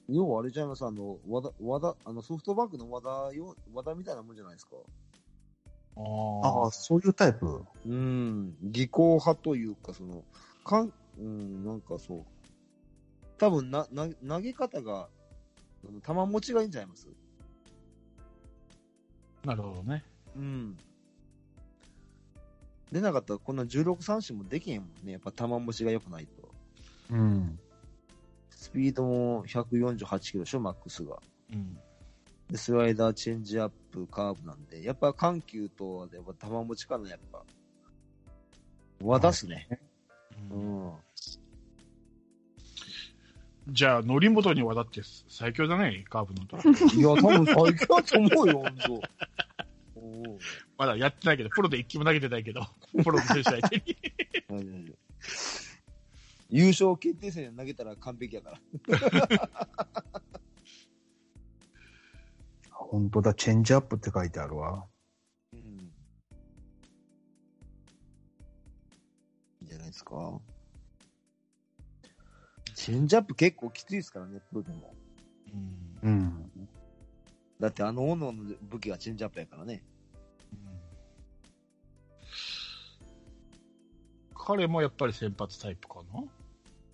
[0.08, 4.76] 要はあれじゃいます、あの、和田、和田、あの、ソフトバンクの和田よ、和田みたいなもんじゃないですか？
[5.96, 7.64] あああ、そういうタイプ。
[7.86, 10.24] うん、技巧派というか、その、
[10.64, 12.24] かん、うん、なんかそう。
[13.38, 15.08] 多分な、な、投げ方が、
[15.86, 17.08] あの球持ちがいいんじゃないます？
[19.44, 20.04] あ、なるほどね。
[20.36, 20.78] うん。
[22.92, 25.12] 出なかったらこんな16三振もできへんもんね。
[25.12, 26.48] やっぱ球持ちが良くないと。
[27.10, 27.58] うん。
[28.50, 31.18] スピードも148キロでしょ、マックスが。
[31.52, 31.78] うん。
[32.50, 37.44] で、スライダー、チェンジアップ、カーブなんで、やっぱ緩急と、やっぱ球持ちかな、やっぱ。
[39.02, 39.68] 和田っすね。
[40.50, 40.92] ううんん。
[43.68, 46.56] じゃあ、則本に渡って最強だね、カーブのと。
[46.96, 48.94] いや、多分最強だと思うよ、ほんと。
[48.94, 49.00] お
[50.78, 52.62] まだやってないけど、プロで一球も投げてないけど、
[53.02, 53.96] プロの選手相手に。
[56.48, 58.60] 優勝決定戦で投げたら完璧やから。
[62.70, 64.84] 本当だ、チェンジアップって書いてあるわ。
[65.52, 65.60] うん。
[65.60, 65.62] い
[69.62, 70.40] いんじゃないですか。
[72.74, 74.96] チェンジアップ結構きついですからね、プロでも。
[75.52, 76.50] うんうん。
[77.60, 78.32] だってあの斧の
[78.62, 79.84] 武器がチェンジアップやからね。
[84.50, 86.24] 彼もやっぱり先発タイプかな、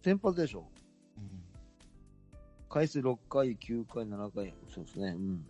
[0.05, 0.69] 先発でしょ。
[1.17, 1.47] うん
[2.69, 4.53] 回数6回、9回、7回。
[4.69, 5.15] そうですね。
[5.17, 5.47] うん。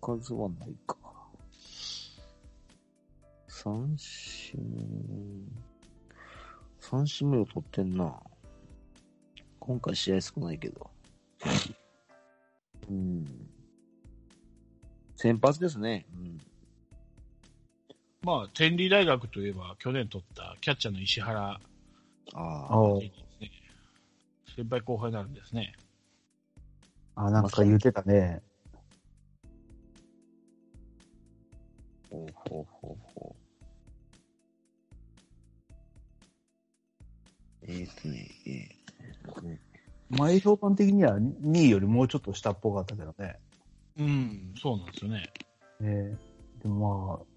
[0.00, 0.96] 数はないか。
[3.46, 4.58] 三振。
[6.80, 8.20] 三振目を取ってんな。
[9.60, 10.90] 今回試合少ないけど。
[12.90, 13.24] うん。
[15.14, 16.06] 先発ですね。
[16.12, 16.55] うん。
[18.26, 21.60] まあ、天理大学といえば、去年取ったキャッチャーの石原
[22.34, 22.76] ああ。
[22.76, 23.52] おですね。
[24.56, 25.74] 先輩後輩になるんですね。
[27.14, 28.42] あ、なんか言ってたね。
[32.10, 33.36] ほうほうほうほう。
[37.68, 39.60] えーとね、えーね
[40.10, 43.38] 前評判的には2位よりもうちょっと下っぽかったけどね。
[43.96, 45.32] うん、そうなんですよね。
[45.78, 46.18] ね
[46.60, 47.35] でもまあ、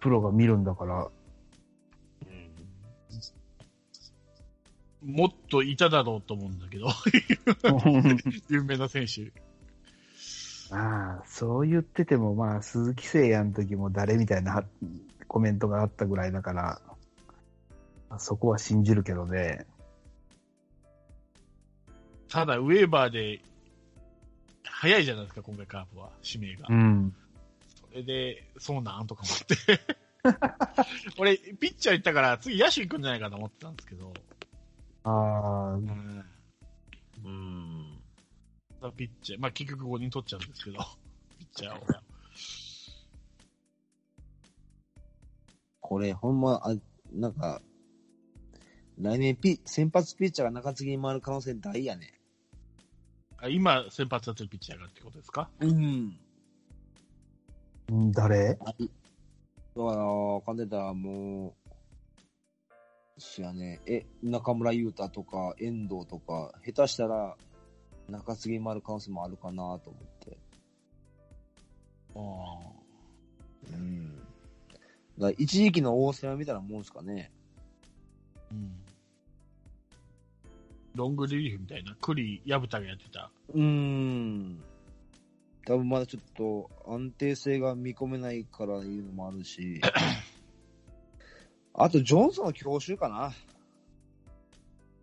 [0.00, 1.08] プロが見るんだから、
[5.02, 6.88] もっといただろうと思うんだけど、
[8.50, 9.32] 有名な選手。
[10.70, 14.64] まあ、そう言ってても、まあ、鈴木誠也の時も誰みたいな
[15.28, 16.80] コメントがあったぐらいだから、
[18.08, 19.66] まあそこは信じるけどね。
[22.28, 23.40] ただ、ウェーバーで、
[24.64, 26.66] 早いじゃないですか、今回カープは、指名が。
[26.68, 27.14] うん。
[28.02, 29.80] で、そうなんとか思って。
[31.18, 34.12] 俺、ピッチャー行ったから、次野手行くんじゃないかと思ってたんですけど、
[35.04, 36.24] ああ、うん。
[37.24, 38.02] うん。
[38.96, 40.78] ピッチャー、まあ結局5人取っちゃうんですけど、
[41.38, 42.02] ピッチャーを。
[45.80, 46.74] これ、ほんま、あ、
[47.12, 47.62] なんか、
[48.98, 52.12] 来年ピ、先発ピッチャーが中継ぎに回る可能性大やね。
[53.38, 55.48] あ今、先発やってるピッチャーがってことですか？
[55.60, 56.18] うん。
[57.88, 58.54] うん誰？
[58.54, 58.72] だか
[59.74, 61.54] ら、かんでたらも
[63.16, 67.36] う、しやね、え、中村優太とか、遠藤とか、下手したら、
[68.08, 70.38] 中継ぎに回る可能性もあるかなと思って。
[72.14, 73.76] ああ。
[73.76, 74.22] うん。
[75.18, 77.32] だ一時期の大瀬山みたいなもんですかね。
[78.50, 78.72] うん。
[80.94, 83.30] ロングリリーフみたいな、栗、矢蓋がやってた。
[83.54, 84.62] うーん。
[85.66, 89.80] 多分まだちょっと安定性が見込めないからいうのもあるし、
[91.74, 93.32] あと、ジョンソンの強襲かな。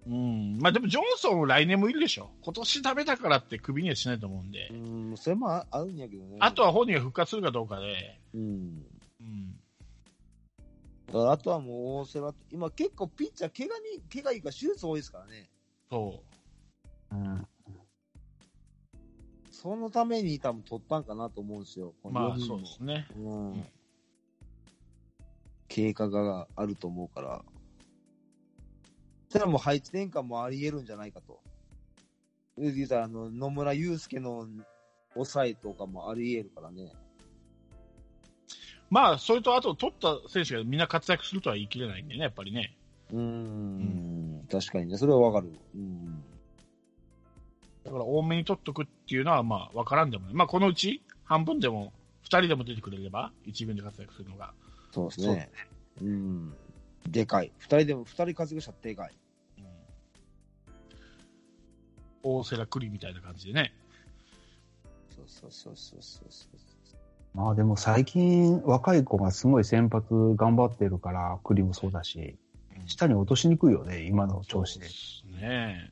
[0.07, 0.57] うん。
[0.59, 2.31] まあでも、ジョンソンも来年もいるでしょ。
[2.41, 4.69] 今年ダメだからってクビにはしないと思うんで。
[4.69, 4.73] う
[5.13, 6.37] ん、それもああるんやけどね。
[6.39, 8.19] あとは本人が復活するかどうかで。
[8.33, 8.85] うん。
[9.19, 9.51] うん。
[11.07, 15.49] だからあとはもう大瀬良、今結構ピッチャー、怪我に、怪我いいから手術多いですからね。
[15.89, 16.23] そ
[17.11, 17.47] うん。
[19.63, 21.93] そのために多分取ったんかなと思うんですよ。
[22.03, 22.11] う。
[22.11, 23.07] まあこの四人もそうですね。
[23.15, 23.65] うんうん
[25.69, 27.41] 経過があると思うから。
[29.29, 31.39] それはもう配置転換もあり得るんじゃないかと。
[32.59, 34.47] 言うたら、あの、野村祐介の
[35.15, 36.93] 抑えとかもあり得るからね。
[38.91, 42.77] まあ、それとあと取った選手がみんな活躍するとは言い切れないんでね、やっぱりね。
[43.11, 44.97] うーん、確かにね。
[44.97, 45.51] それはわかる。
[45.73, 46.23] うん。
[47.93, 50.33] だから多めに取っとくっていうのは、まあ、わからんでもない。
[50.33, 54.53] まあ、このうち半分でも、二人でも出てくれれば、一軍で活躍するのが。
[54.91, 55.49] そうですね。
[56.01, 56.53] うん。
[57.07, 57.51] でかい。
[57.59, 59.17] 二人でも、二人活躍したらでかい。
[59.59, 59.63] うん
[62.25, 63.73] 大瀬良栗みたいな感じでね。
[65.09, 67.37] そうそうそうそうそうそう。
[67.37, 72.37] まあでも最近若い子がすごい先発頑張ってるから、栗もそうだし、
[72.85, 74.87] 下に落としにくいよね、今の調子で。
[74.87, 75.89] すね。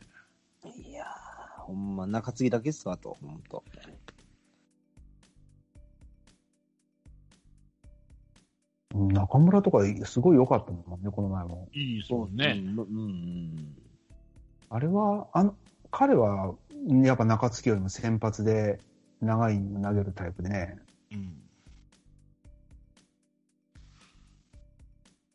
[1.72, 3.64] ほんま、中継ぎだけっすわ、あと、ほんと。
[8.94, 11.70] うん中村とかすごい良かったもんね、この前も。
[11.74, 12.56] いいですもんね。
[12.58, 13.78] うん、うんうん。
[14.70, 15.56] あれは、あの、
[15.92, 16.56] 彼は、
[16.88, 18.80] やっぱ中継ぎよりも先発で
[19.22, 20.78] 長いイニング投げるタイプでね。
[21.12, 21.42] うん。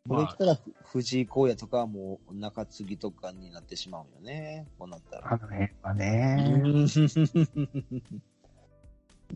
[0.09, 0.59] これ来たら、
[0.96, 4.66] 藤井荒野とかはもう中継ぎとかになってしまうよね。
[4.78, 5.28] こうなったら。
[5.28, 6.87] あの辺はね。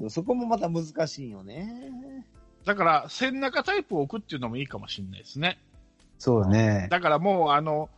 [0.09, 2.27] そこもまた難しいよね。
[2.65, 5.59] だから、千中タイプを置くっていうのもいいかもしれないですね。
[6.19, 6.89] そうだね。
[6.91, 7.91] だからもう、あの、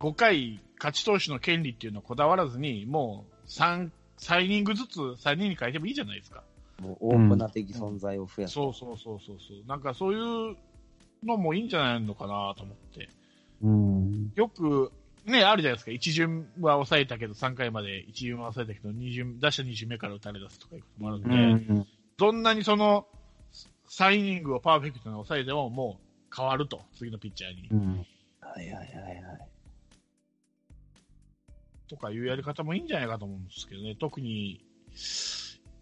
[0.00, 6.42] 5回勝ち投手の権利っていうのをこだわらずに、もう3、3イニングずつ3人に変えてもいいじゃないですか。
[6.80, 8.54] もうオープナー的存在を増やす。
[8.54, 9.66] そうそうそうそうそう。
[9.66, 10.56] なんかそういう
[11.24, 13.08] のもいいんじゃないのかなと思って。
[13.62, 14.32] うん。
[14.34, 14.92] よく、
[15.24, 15.90] ね、あるじゃないですか。
[15.90, 21.86] 一巡は抑えたけど、3回まで一巡は抑えたけど、二巡、打者2巡目から打たれ出すとかいうこともあるんうで、ん。
[22.16, 23.06] どんなにその、
[23.88, 27.68] 3イニングをパーフェクトに抑えても、もう変わると、次のピッチャーに。
[27.70, 28.06] うん。
[28.40, 29.48] はいはいはいはい。
[31.88, 33.94] とかいうやり方もいいんじゃないかと思うんですけどね。
[33.94, 34.64] 特に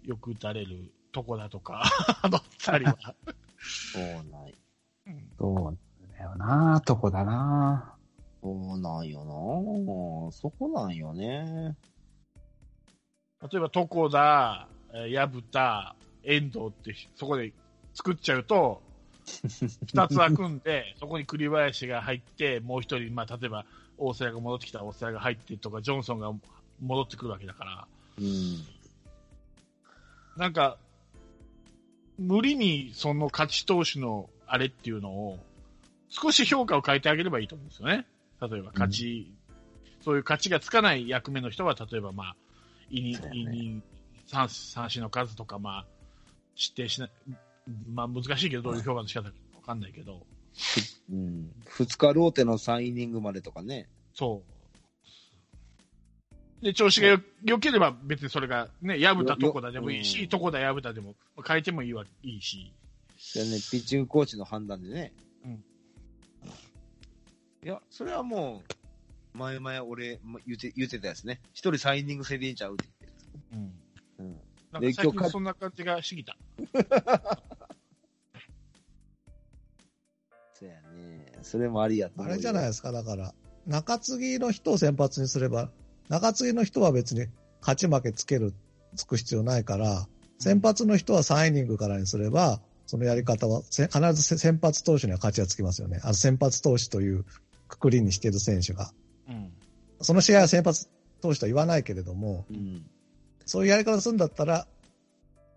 [0.05, 1.83] よく打たれるとこだとか、
[2.23, 3.15] あの二人は。
[3.59, 4.55] そうない。
[5.49, 7.95] うんそうだよな、とこだな。
[8.43, 11.77] そうなんよなそこなんよね。
[13.43, 17.53] 例えば、床田、えー薮田、遠藤ってそこで
[17.95, 18.83] 作っちゃうと、
[19.87, 23.65] 二つ開くんで、そこに栗林が入って、もう一人、まあ、例えば、
[23.99, 26.33] 大瀬良が戻ってきたら大瀬良が入ってとか、ジョンソンが
[26.81, 27.87] 戻ってくるわけだから、
[28.19, 28.65] うん。
[30.37, 30.79] なんか、
[32.19, 35.39] 無理にその勝ち投手のあれっていうのを、
[36.11, 38.07] 少し評価を変えてあげればいいと思うんですよね。
[38.39, 39.33] 例えば勝ち、
[40.03, 42.37] そういう勝ちがつかない役目の人は、例えばまあ、
[42.91, 43.83] イニそうやねイニン
[44.27, 45.87] 三三振の数とか、まあ、
[46.55, 47.11] 指定しない、
[47.95, 50.27] まあ難しいけど、どういう評価の仕方かわかんないけど、
[51.11, 51.51] うん。
[51.65, 53.89] 二日ローテの3イニングまでとかね。
[54.13, 54.43] そ
[56.61, 56.63] う。
[56.63, 62.71] で、調子がよ良ければ別にそれがね、薮田、床田でもいいうんし、床田、薮田でも変えてもいいわ、いいし。
[63.35, 65.13] でね、ピッチングコーチの判断でね。
[65.45, 65.65] うん
[67.65, 68.61] いや、それはも
[69.35, 71.41] う、前々俺ま言って、言ってたやつね。
[71.53, 72.89] 一人3イニング制でいいんちゃうって
[73.53, 73.73] うん。
[74.19, 74.53] 言って。
[74.73, 76.37] なんで今日かか最近そんな感じがしてきた。
[80.55, 81.33] そうやね。
[81.43, 83.33] それもありやと思うよあれじゃないですか、だから、
[83.67, 85.71] 中継ぎの人を先発にすれば、
[86.09, 87.27] 中継ぎの人は別に
[87.61, 88.55] 勝ち負けつける、
[88.97, 92.61] つく必要ないから、先発の人は3イニングからにすれば、
[92.93, 95.99] そのやり方は、せ必ず先発投手には勝ちがつきますよね。
[96.03, 97.25] あの先発投手という
[97.67, 98.93] くくりにしている選手が。
[99.27, 99.51] うん。
[100.03, 100.91] その試合は先発
[101.23, 102.85] 投手とは言わないけれども、うん。
[103.47, 104.67] そういうやり方するんだったら、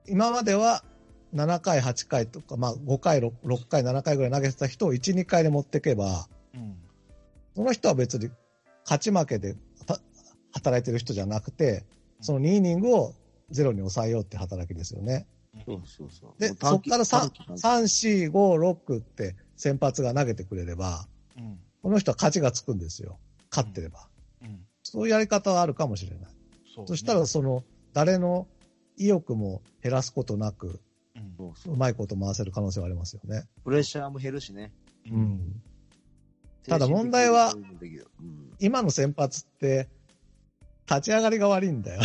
[0.08, 0.86] 今までは
[1.34, 6.78] 7回、8回とか、まあ5回、6, 6回、7回ぐらい投げてた人を1、2回で持っていけば、うん。
[7.54, 8.30] その人は別に
[8.86, 10.00] 勝ち負けでた
[10.54, 11.84] 働いてる人じゃなくて、
[12.22, 13.14] その2イニングを
[13.50, 15.28] ゼロに抑えようって働きですよね。
[15.66, 16.42] そうそうそう。
[16.42, 21.60] でそこから3短期短期3、4、5、6って先発が投げてくれれば、うん。
[21.82, 23.20] この人は勝ちがつくんですよ。
[23.50, 24.08] 勝ってれば。
[24.42, 24.60] うん。
[24.84, 26.30] そういうやり方はあるかもしれない。
[26.74, 28.48] そうねそしたら、その、誰の
[28.98, 30.82] 意欲も減らすことなく、
[31.16, 33.44] うんそうまいこと回せる可能性はありますよね。
[33.64, 34.74] プレッシャーも減るしね。
[35.10, 35.62] うん。
[36.68, 37.54] ただ問題は
[38.60, 39.88] 今の先発って、
[40.90, 42.02] 立ち上がりが悪いんだよ。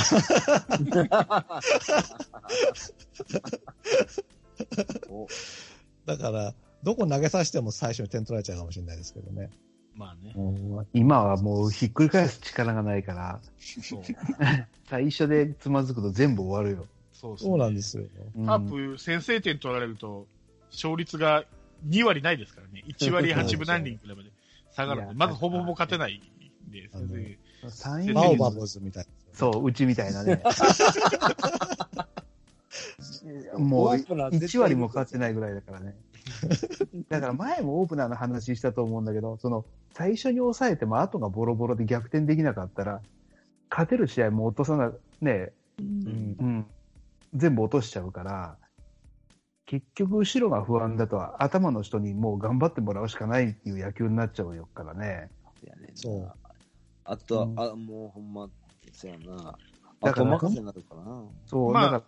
[5.10, 5.26] お
[6.06, 9.50] だから、どこ投げさせても最初に点取られちゃうかもしれないですけどね。
[9.94, 10.34] まあね。
[10.94, 14.02] 今はもうひっくり返す力がないから、そう。
[14.88, 16.86] 最初でつまずくと全部終わるよ。
[17.12, 18.04] そうそうなんですよ。
[18.36, 20.26] うんカープ先制点取られると、
[20.70, 21.44] 勝率が
[21.86, 22.82] 2割ないですからね。
[22.88, 24.30] 1割8分何厘くらいまで
[24.74, 26.39] 下がるまずほぼほぼ勝てないん
[26.70, 27.36] で、あの全然
[27.70, 29.10] 三イニングバオバブズみたいな。
[29.32, 30.42] そう、うちみたいなね。
[33.56, 35.96] もうオープナー絶対1割もかかってないぐらいだからね。
[37.08, 39.64] だから前もオープナーの話したと思うんだけど、その
[39.94, 43.02] 最初に抑えても後がボロボロで逆転できなかったら、
[43.70, 46.66] 勝てる試合も落とさな、ね、うんうん、
[47.34, 48.56] 全部落としちゃうから、
[49.66, 55.30] 結局後ろが不安だと頭の人にもう頑張ってもらうしかないっていう野球になっちゃうよからね。
[55.94, 56.32] そう。
[57.10, 58.48] あとは、うんあ、もうほんま、
[58.92, 59.42] そうやな。
[59.42, 59.58] だ
[60.02, 61.22] あとから任せになるからな。
[61.44, 62.02] そう、まあだから、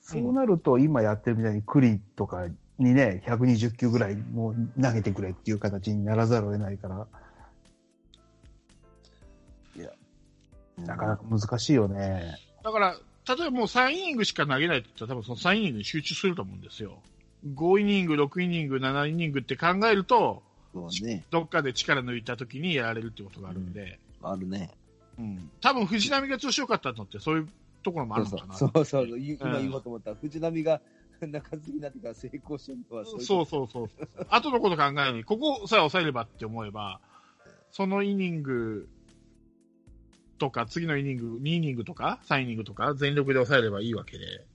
[0.00, 2.48] そうなると今やってるみたいにクリとか
[2.78, 7.06] にね、120球ぐらいもう投げてくれっていう形にならざるを得ないから、
[10.84, 12.36] なかなか難しいよね。
[12.64, 12.96] だから、
[13.28, 16.98] 例えばもう3イニングしか投げないって言ったら多分その3イニングに集中すると思うんですよ。
[17.54, 20.42] 5イニング、6イニング、7イニングって考えると、
[20.72, 21.24] そうね。
[21.30, 24.70] どっかで力抜いた時にやられるってことがあるんで、あるね。
[25.18, 27.48] うん多分藤波が調子良かったのってそういう
[27.82, 28.54] ところもあるのかな。
[28.54, 29.18] そうそうそう。
[29.18, 30.14] 今うん言おうと思った。
[30.14, 30.80] 藤波が
[31.26, 34.26] 中継ぎになってから成功してるのはそうそうそうそうそう。
[34.28, 37.00] 後のこと考えに、ここさえ抑えればって思えば、
[37.72, 38.88] そのイニング
[40.38, 44.46] とか、次のイニング、2イニングとか、3イニングとか、全力で抑えればいいわけで。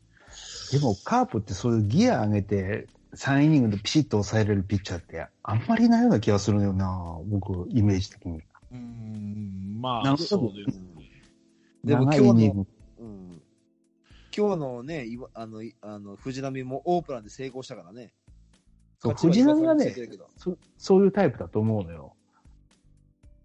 [0.71, 8.37] でもカープってそういうギア上げて3イニングでピシッと抑えれるピッチャーってあんまりいないような気がするよな、僕、イメージ的に。
[8.71, 9.32] うーん、
[9.83, 11.09] まあ、そうですうんね。
[11.83, 12.67] でも今日の
[12.99, 13.41] うん
[14.35, 18.13] 今日のね、あの、いあの藤波もオープナーで成功したからね。
[18.99, 19.93] そう藤波はね
[20.37, 22.15] そ、そういうタイプだと思うのよ。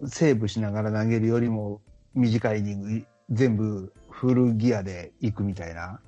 [0.07, 1.83] セーブしながら投げるよりも
[2.15, 6.01] 短いイニング全部フルギアで行くみたいな。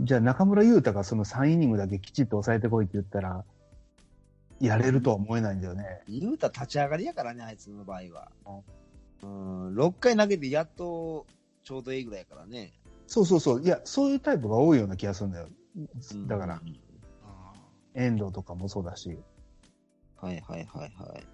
[0.00, 3.44] じゃあ中村優太がその3イニングだけきちっと抑えてこいって言ったら、
[4.60, 6.02] やれるとは思えないんだよね。
[6.08, 8.28] 言うたら立ち上がりやからね、あいつの場合は。
[9.22, 11.26] うん、6回投げてやっと
[11.64, 12.72] ちょうどいいぐらいやからね。
[13.06, 13.62] そうそうそう。
[13.62, 15.48] いや、そういうタイプが多いような気がするんだよ。
[15.76, 16.76] うんだから、うん
[17.24, 17.52] あ
[17.94, 19.18] 遠藤とかもそうだし。
[20.16, 21.26] はいはいはいはい。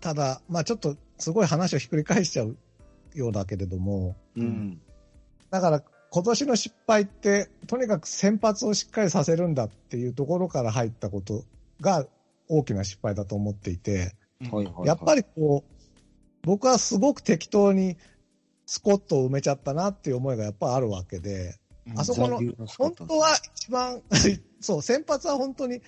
[0.00, 2.56] ただ、まあちょっとすごい話をひっくり返しちゃう
[3.14, 4.80] ようだけれども、うん。
[5.50, 11.44] だから今年の失敗って、とにかく先発をしっかりさせるんだっていうところから入ったこと
[11.80, 12.06] が
[12.48, 14.86] 大きな失敗だと思っていて、ーはいはいはい。
[14.86, 15.80] やっぱりこう、
[16.42, 17.96] 僕はすごく適当に
[18.66, 21.58] スコットを埋めちゃったなっていう思いがやっぱあるわけで、
[21.96, 22.40] あそこの
[22.78, 24.02] 本当は一番、
[24.60, 25.80] そう、先発は本当に、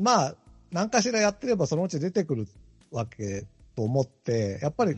[0.00, 0.34] まあ、
[0.70, 2.46] 何かしらやってればそのうち出てくる
[2.90, 4.94] わけと思って、やっぱり、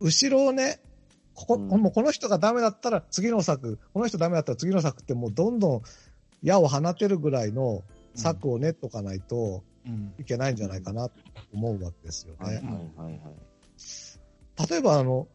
[0.00, 0.80] 後ろをね、
[1.34, 1.68] ここ、うん。
[1.68, 5.82] もうこの人がダメだったら次の策、この人ダメだったら次の策ってもうどんどん
[6.42, 7.82] 矢を放てるぐらいの
[8.14, 11.14] 策を練っとかないとうんいけないんじゃないかなと
[11.52, 12.38] 思うわけですよね。
[12.40, 12.74] はいはいはい
[13.06, 14.70] はい。
[14.70, 15.26] 例えばあの、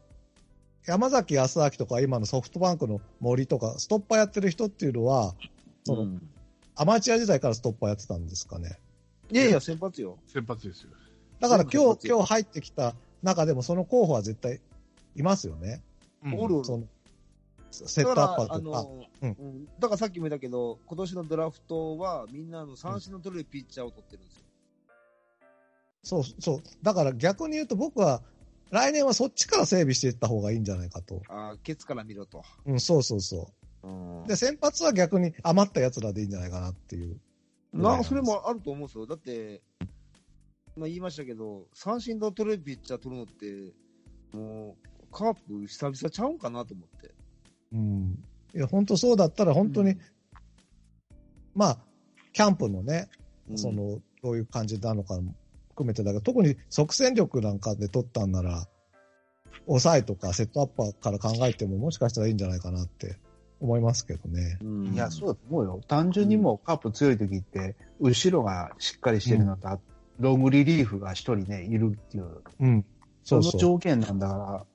[0.86, 5.34] 山崎康明とか今のソフトバンクの森とか、ストッパーやってる人っていうのは、
[5.84, 6.30] そのうん
[6.78, 8.78] アマチュア時代からストッパーやってたんですかね。
[9.32, 10.20] いやいや、先発よ。
[10.28, 10.90] 先発ですよ。
[11.40, 14.60] だから今日、今日入ってきた中でもその候補は絶対
[15.16, 15.82] いますよね。
[16.24, 16.86] うんおるその
[17.88, 18.84] セットアッパーだからあとか。
[18.84, 24.46] のうんうんだからさっきも言ったけど、今年のドラフトはみんなあの三振の取れるピッチャーを取ってるんですよ。
[26.04, 26.64] そう、そう。
[26.84, 28.22] だから逆に言うと僕は
[28.72, 31.22] 来年はそっちから整備していった方がいいんじゃないかと。
[31.30, 32.44] ああ、ケツから見ろと。
[32.66, 33.52] うん、そうそうそ
[33.84, 34.28] う。
[34.28, 37.20] で、先発は逆に余った奴らでいいんじゃないかなっていう。
[37.74, 39.06] なそれもあると思うんですよ。
[39.06, 39.62] だって、
[40.76, 43.74] まあ言いましたけど、三振の取れるピッチャー取るのって、
[44.36, 47.14] もう、カープ久々ちゃうんかなと思って。
[47.74, 48.24] うん。
[48.54, 50.00] いや、本当そうだったら本当に、うん
[51.56, 51.78] まあ、
[52.34, 53.08] キャンプのね、
[53.50, 55.34] うんその、どういう感じなのかも
[55.70, 58.68] 含めてだけど、特に即戦力なんかで取ったんなら、
[59.66, 63.18] 抑えとかセットアッパーから考えてももしかしたらいいんじゃないかなって
[63.62, 64.60] 思いますけどね。
[64.62, 65.82] うんいや、そうだと思うよ。
[65.88, 69.80] 単純にもうカープ強い時って、後ろがしっかりしてるのと、
[70.20, 72.86] ロングリリーフが一人ね、いるっていう、うん。
[73.24, 73.62] そのそうそう。
[73.62, 74.66] 条件なんだから、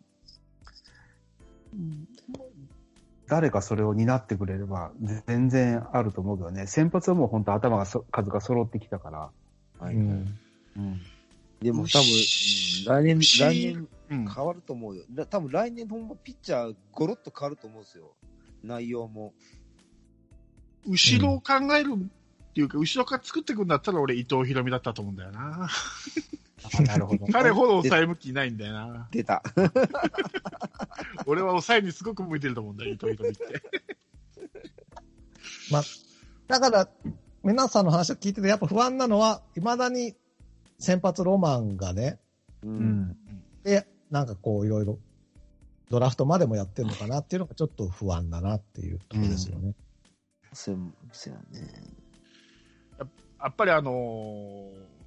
[3.31, 6.67] 誰かそれを担ってくれれば全然あると思うけどね。
[6.67, 9.31] 先発はもう本当頭がそ数が揃ってきたから。
[9.79, 10.39] はいうん
[10.77, 11.01] うん。
[11.61, 12.07] でも多分、
[12.87, 15.05] 来年、牛来年うん変わると思うよ。
[15.13, 18.11] だ多分来年ほんまピッチャーゴロッと変わると思うんですよ。
[18.65, 19.33] 内容も。
[20.89, 25.69] 後ろを考えるっていうか、後ろから作っていくんだったら俺伊藤博美だったと思うんだよな。
[26.63, 27.27] あなるほど。
[27.33, 29.09] 彼ほど抑え向きいないんだよな。
[29.11, 29.43] 出た。
[31.27, 33.17] 俺は抑えにすごく向いてると思うんだよ、って。
[36.49, 36.89] だから、
[37.43, 40.17] 皆さんの話を聞いてて、やっぱ不安なのは、未だに
[40.79, 42.19] 先発ロマンがね、
[42.63, 42.69] う。
[42.69, 43.17] うんん。
[43.63, 44.99] で、なんかこういろいろ、
[45.89, 49.75] ドラフトまでもやってるのかなっていうのがちょっと不安だなっていうところですよね。
[50.53, 50.79] そう
[51.13, 51.69] そうやね。
[52.99, 55.00] やっぱりあのー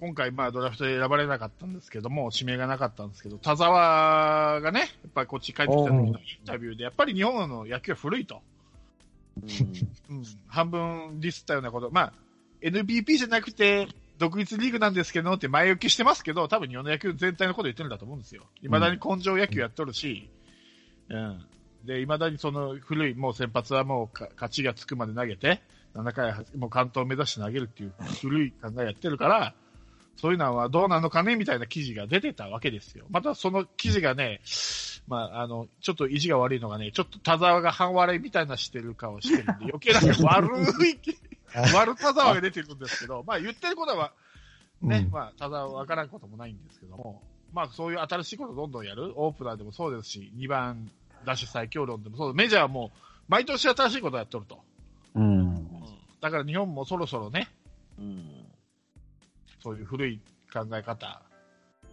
[0.00, 8.40] 今回、まあ、ドラフトで選ばれなかったんですけども、指名がなかったんですけど、田沢がね、やっぱりこっち帰ってきた時のインタビューで、やっぱり日本の野球は古いと。
[10.08, 12.12] うん、半分ディスったようなこと、まあ、
[12.62, 13.88] NPP じゃなくて、
[14.18, 18.44] 独立リーグなんですけどって前置きしてますけど、多分日本の野球全体のこと言ってるんだと思うんですよ。
[18.62, 20.30] 未だに根性野球やっとるし、
[21.08, 21.44] うん。
[21.84, 25.62] で、未だにその古い、もう先発はもうか勝ちがつくまで投げて、
[25.94, 29.54] 7回はもう関東を目指して投げるっていう古い考えやってるから、
[30.20, 33.06] そういうのはどうなのかねみたいな記事が出てたわけですよ。
[33.10, 34.40] またその記事がね、
[35.08, 40.98] まあ、あの、ちょっと意地が悪いのがね、ちょっと田沢が半笑いみたいなしてる顔してるんで、 余計なんか悪い、
[41.74, 44.12] 悪田沢が出てるんですけど、まあ言ってることは
[44.82, 50.90] ね、うんまあ、ただ分からんこともないんですけども、まあそういう新しいことをどんどんやる、オープナーでもそうですし、2番
[51.24, 52.98] ダッシュ最強論でもそうメジャーはもう
[53.28, 54.58] 毎年新しいことをやっとると。
[55.14, 55.68] うん。
[56.20, 57.48] だから日本もそろそろね、
[57.98, 58.39] うん。
[59.62, 60.20] そういう古い
[60.52, 61.22] 考え方、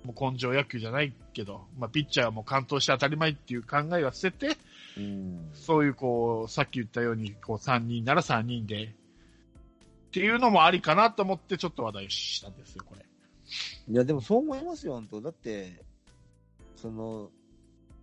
[0.03, 4.57] もう根性野球じゃないけど、まあピッチャーはもう完投して当たり前っていう考えは捨てて、
[4.97, 5.49] うん。
[5.53, 13.05] そういうこう、さっき言ったように、こう3人なら3人で、っていうのもありかなと思ってちょっと話題したんですよ、これ。
[13.89, 15.83] いや、でもそう思いますよ、本当だって、
[16.75, 17.29] その、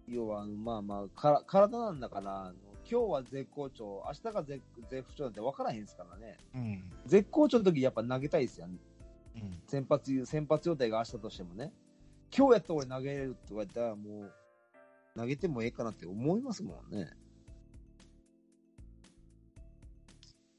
[0.09, 2.53] 要は、まあまあ、から体なんだから、
[2.91, 6.37] 今日は絶好調、明日が絶絶不調なんて分からへんですからね。
[6.55, 6.85] うん。
[7.07, 8.79] 絶好調の時やっぱ投げたいですよ、うん。
[9.67, 11.73] 先発、先発予定が明日としてもね。
[12.37, 14.33] 今日やったら俺投げれるって言われたら、もう、
[15.17, 17.11] 投げてもええかなって思いますもんね。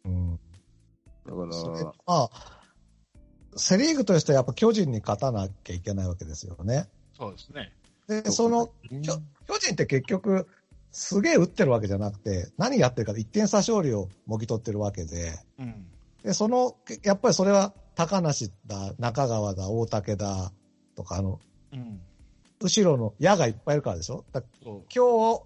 [0.05, 0.39] うん
[1.25, 2.29] だから、それまあ、
[3.57, 6.87] セリーグとしてはやっぱ巨人に勝たなきゃいけないわけですよね。
[7.17, 7.73] そうですね。
[8.07, 10.47] で、その、きょ巨人って結局、
[10.91, 15.87] すげえ打ってるわけじゃなくて、何やってるか1点差勝利をもぎ取ってるわけで、うん。
[16.23, 20.51] で、その、やっぱりそれは高梨だ、中川だ、大竹だ、
[20.95, 21.39] とか、あの、
[21.73, 22.01] うん。
[22.61, 24.23] 後ろの矢がいっぱいいるからでしょ？
[24.31, 24.41] だ。
[24.63, 25.41] 今日、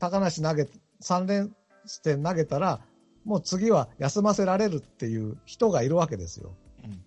[0.00, 0.68] 高梨投げ、
[1.02, 1.54] 3連
[1.86, 2.80] 戦投げたら、
[3.24, 6.54] もう次は休ませられるっていう人がいるわけですよ。
[6.84, 7.02] うん。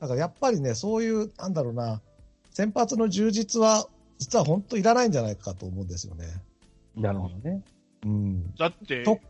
[0.00, 2.00] だからやっぱりね、そういう、なんだろうな、
[2.50, 6.26] 先発の充実は、実は本当いらないんじゃないかと思うんですよね。
[6.96, 7.62] なるほどね。
[8.04, 8.54] うん。
[8.56, 9.20] だって菅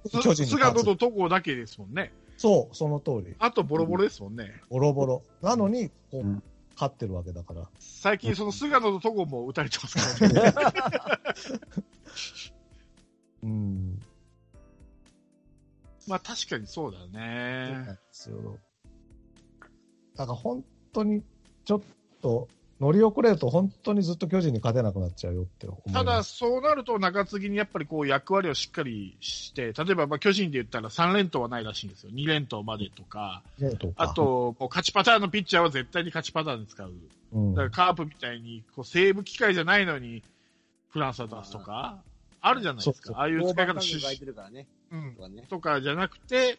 [0.73, 2.13] 野と戸郷だけですもんね。
[2.39, 3.35] そう、その通り。
[3.39, 4.63] あとボロボロですもんね。
[4.71, 5.23] ボロボロ。
[5.43, 6.43] なのに、こう、うん
[6.79, 7.69] 勝ってるわけだから。
[7.81, 10.55] 最近その菅野と戸郷も打たれてますからね。
[13.43, 13.99] うん。
[16.07, 17.85] まあ確かにそうだそうなんね。
[17.87, 18.57] ですよ。
[20.15, 21.25] だから本当に、
[21.65, 21.81] ちょっ
[22.23, 22.47] と、
[22.81, 25.67] 乗り遅れると本当にずっと巨人に勝てなくなっちゃうよって。
[25.93, 32.11] ただ、そうなると中継ぎにやっぱりこう役割をしっかりして、例えばまあ巨人で言ったら3連投はないらしいんですよ。
[32.13, 36.93] 2連投までとか、ね、とかあ、と、勝ちパターンのピッチャーは絶対に勝ちパターンで使う。
[37.33, 40.23] うんだからカープみたいにこうセーブ機会じゃないのに
[40.89, 41.99] フランスは出すとか、
[42.41, 43.15] あるじゃないですか。
[43.17, 44.67] ああいう使い方しし書いてるからね。
[44.93, 45.17] うん
[45.49, 46.59] とかじゃなくて、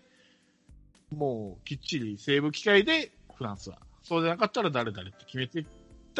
[1.12, 3.80] もうきっちりセーブ機会でフランスは。
[4.04, 5.66] そうじゃなかったら誰々って決めてい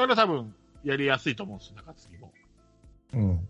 [0.04, 2.32] ったら多分やりやすいと思うんですよ、中継ぎも。
[3.14, 3.48] うん。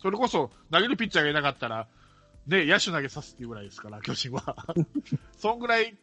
[0.00, 1.86] それこそ投げるピッチャーがいなかったら、
[2.46, 4.56] ね、野手投げさすっていうぐらいですから、巨人は。
[5.38, 5.96] そんぐらい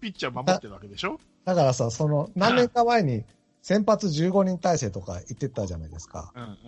[0.00, 1.18] ピッチャー守ってるわけでしょ？
[1.44, 3.24] だからさ、その、何年か前に
[3.62, 6.32] 先発15人体制とか言ってたじゃないですか。
[6.36, 6.58] うんうん。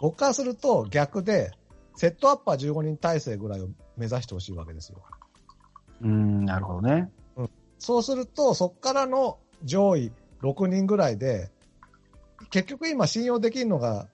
[0.00, 1.52] 僕からすると逆で、
[1.96, 5.02] セットアッパー15人体制ぐらいを目指してほしいわけですよ。
[6.00, 7.10] うん、なるほどね。
[7.78, 10.12] そうすると、そこからの上位
[10.42, 11.50] 6人ぐらいで、
[12.50, 14.08] 結局今信用できるのが、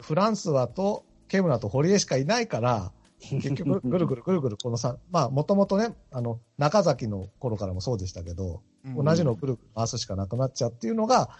[0.00, 9.04] フランスはと、ケムラと堀江しかいないから、結局ぐ るぐるぐるぐるこの3、まあもともとね、あの、中崎の頃からもそうでしたけど、うん。
[9.04, 11.30] 同じのをぐるぐる回すしかなくなっちゃうっていうのが、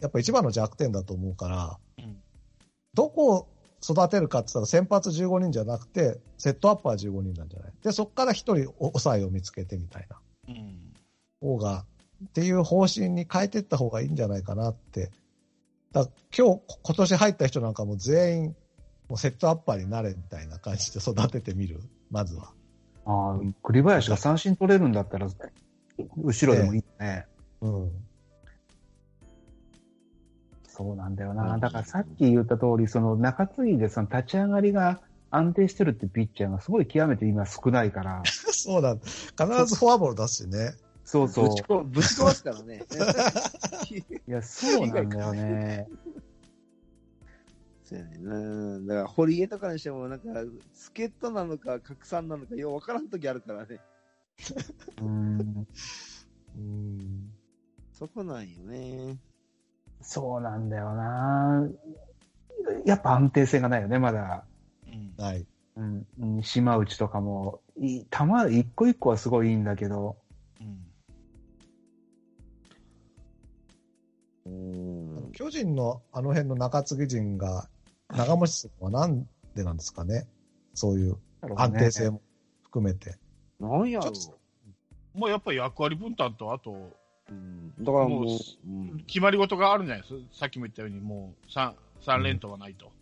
[0.00, 2.16] やっぱ一番の弱点だと思うから、うん。
[2.94, 3.48] どこを
[3.82, 7.72] 育てるかって言ったら先発15人じゃなくて、セットアッパー15人なんじゃない？
[7.82, 10.20] で、そこから1人抑えを見つけてみたいな。
[10.48, 10.92] うん。
[11.40, 11.86] 方が
[12.24, 15.10] っていう方針に変えていった方がいいんじゃないかなって。
[15.92, 16.06] だ
[16.36, 18.56] 今日、今年入った人なんかも全員、
[19.08, 22.52] もうセットアッパーになれみたいな感じで育ててみる、まずは。
[23.06, 25.28] ああ、栗林が三振取れるんだったら、
[26.16, 27.26] 後ろでもいいね。
[27.60, 27.90] うん。
[30.68, 31.56] そうなんだような。
[31.56, 35.00] んだからさっき言った通り、その中継ぎでその立ち上がりが
[35.30, 38.22] 安定してるってピッチャーがすごい極めて今少ないから。
[38.24, 39.16] そうなん必
[39.66, 40.72] ずフォアボール出すしね。
[41.10, 41.62] そうそうぶち。
[41.64, 42.86] こぶち壊すからね。
[44.28, 45.88] いや、そうなんだよね。
[47.82, 48.94] そうやねんな。
[48.94, 50.26] だから、堀江とかにしても、なんか、
[50.72, 53.80] 助っ人なのか、拡散なのか、ようわからん時あるからね。
[55.02, 55.66] うん。
[56.56, 57.32] うん。
[57.92, 59.18] そこなんよね。
[60.00, 61.68] そうなんだよな。
[62.86, 64.44] やっぱ安定性がないよね、まだ。
[64.86, 65.44] うんない。
[65.74, 66.42] うんうん。
[66.44, 70.16] 島内とかも、い球一個一個はすごいいいんだけど、
[74.50, 75.32] うん。
[75.32, 77.68] 巨人のあの辺の中継ぎ陣が
[78.08, 80.26] 長持ちするのはなんでなんですかね？
[80.74, 81.16] そういう
[81.56, 82.20] 安定性も
[82.64, 83.16] 含めて。
[83.60, 84.34] なんやろちょっ
[85.14, 86.96] もうやっぱり役割分担と、あと、
[87.28, 87.72] うん。
[87.80, 89.04] だからもうもう、うん。
[89.06, 90.20] 決まり事があるんじゃないですか。
[90.32, 91.72] さっきも言ったように、もう 3,
[92.02, 92.92] 3連投はないと。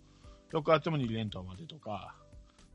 [0.53, 2.15] よくあっても2連投までとか、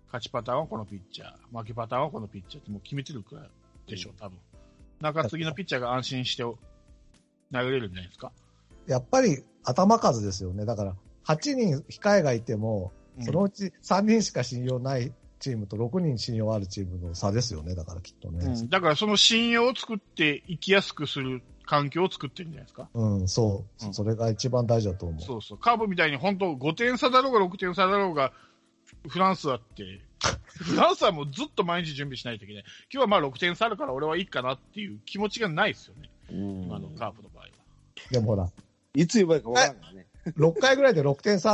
[0.08, 3.50] 勝ちパターンはこのピッチャー、負けパターンはこのピッチャーってもう決めてるくらい
[3.90, 4.38] でしょう、多分。
[5.02, 6.56] 中継ぎのピッチャーが安心して投
[7.52, 8.32] げれるんじゃないですか。
[8.88, 10.66] やっぱり頭数ですよね。
[10.66, 17.76] だから、8人控えがいても、そのうち3人しか信用ないチームと6人信用あるチームの差ですよね。
[17.76, 18.46] だからきっとね。
[18.46, 22.90] うんだからその信用を作って生きやすくする環境を作ってるんじゃないですか？
[22.94, 23.86] うん、そう。
[23.86, 25.22] うんそれが一番大事だと思う。
[25.22, 25.58] そうそう。
[25.58, 28.34] カーブみたいに本当5点差だろうが6点差だろうが、
[29.08, 30.02] フランスはって、
[30.48, 32.64] フランスはもうずっと毎日準備しないといけない。
[32.92, 36.10] 今日はまあ6点差あるから俺はいいかなっていう気持ちがないですよね。
[36.32, 37.50] うん今のカープの場合は。
[38.12, 38.50] でもほら、
[38.96, 40.06] いつ言えばいいか分からないね。
[40.38, 41.52] 6回ぐらいで6点差？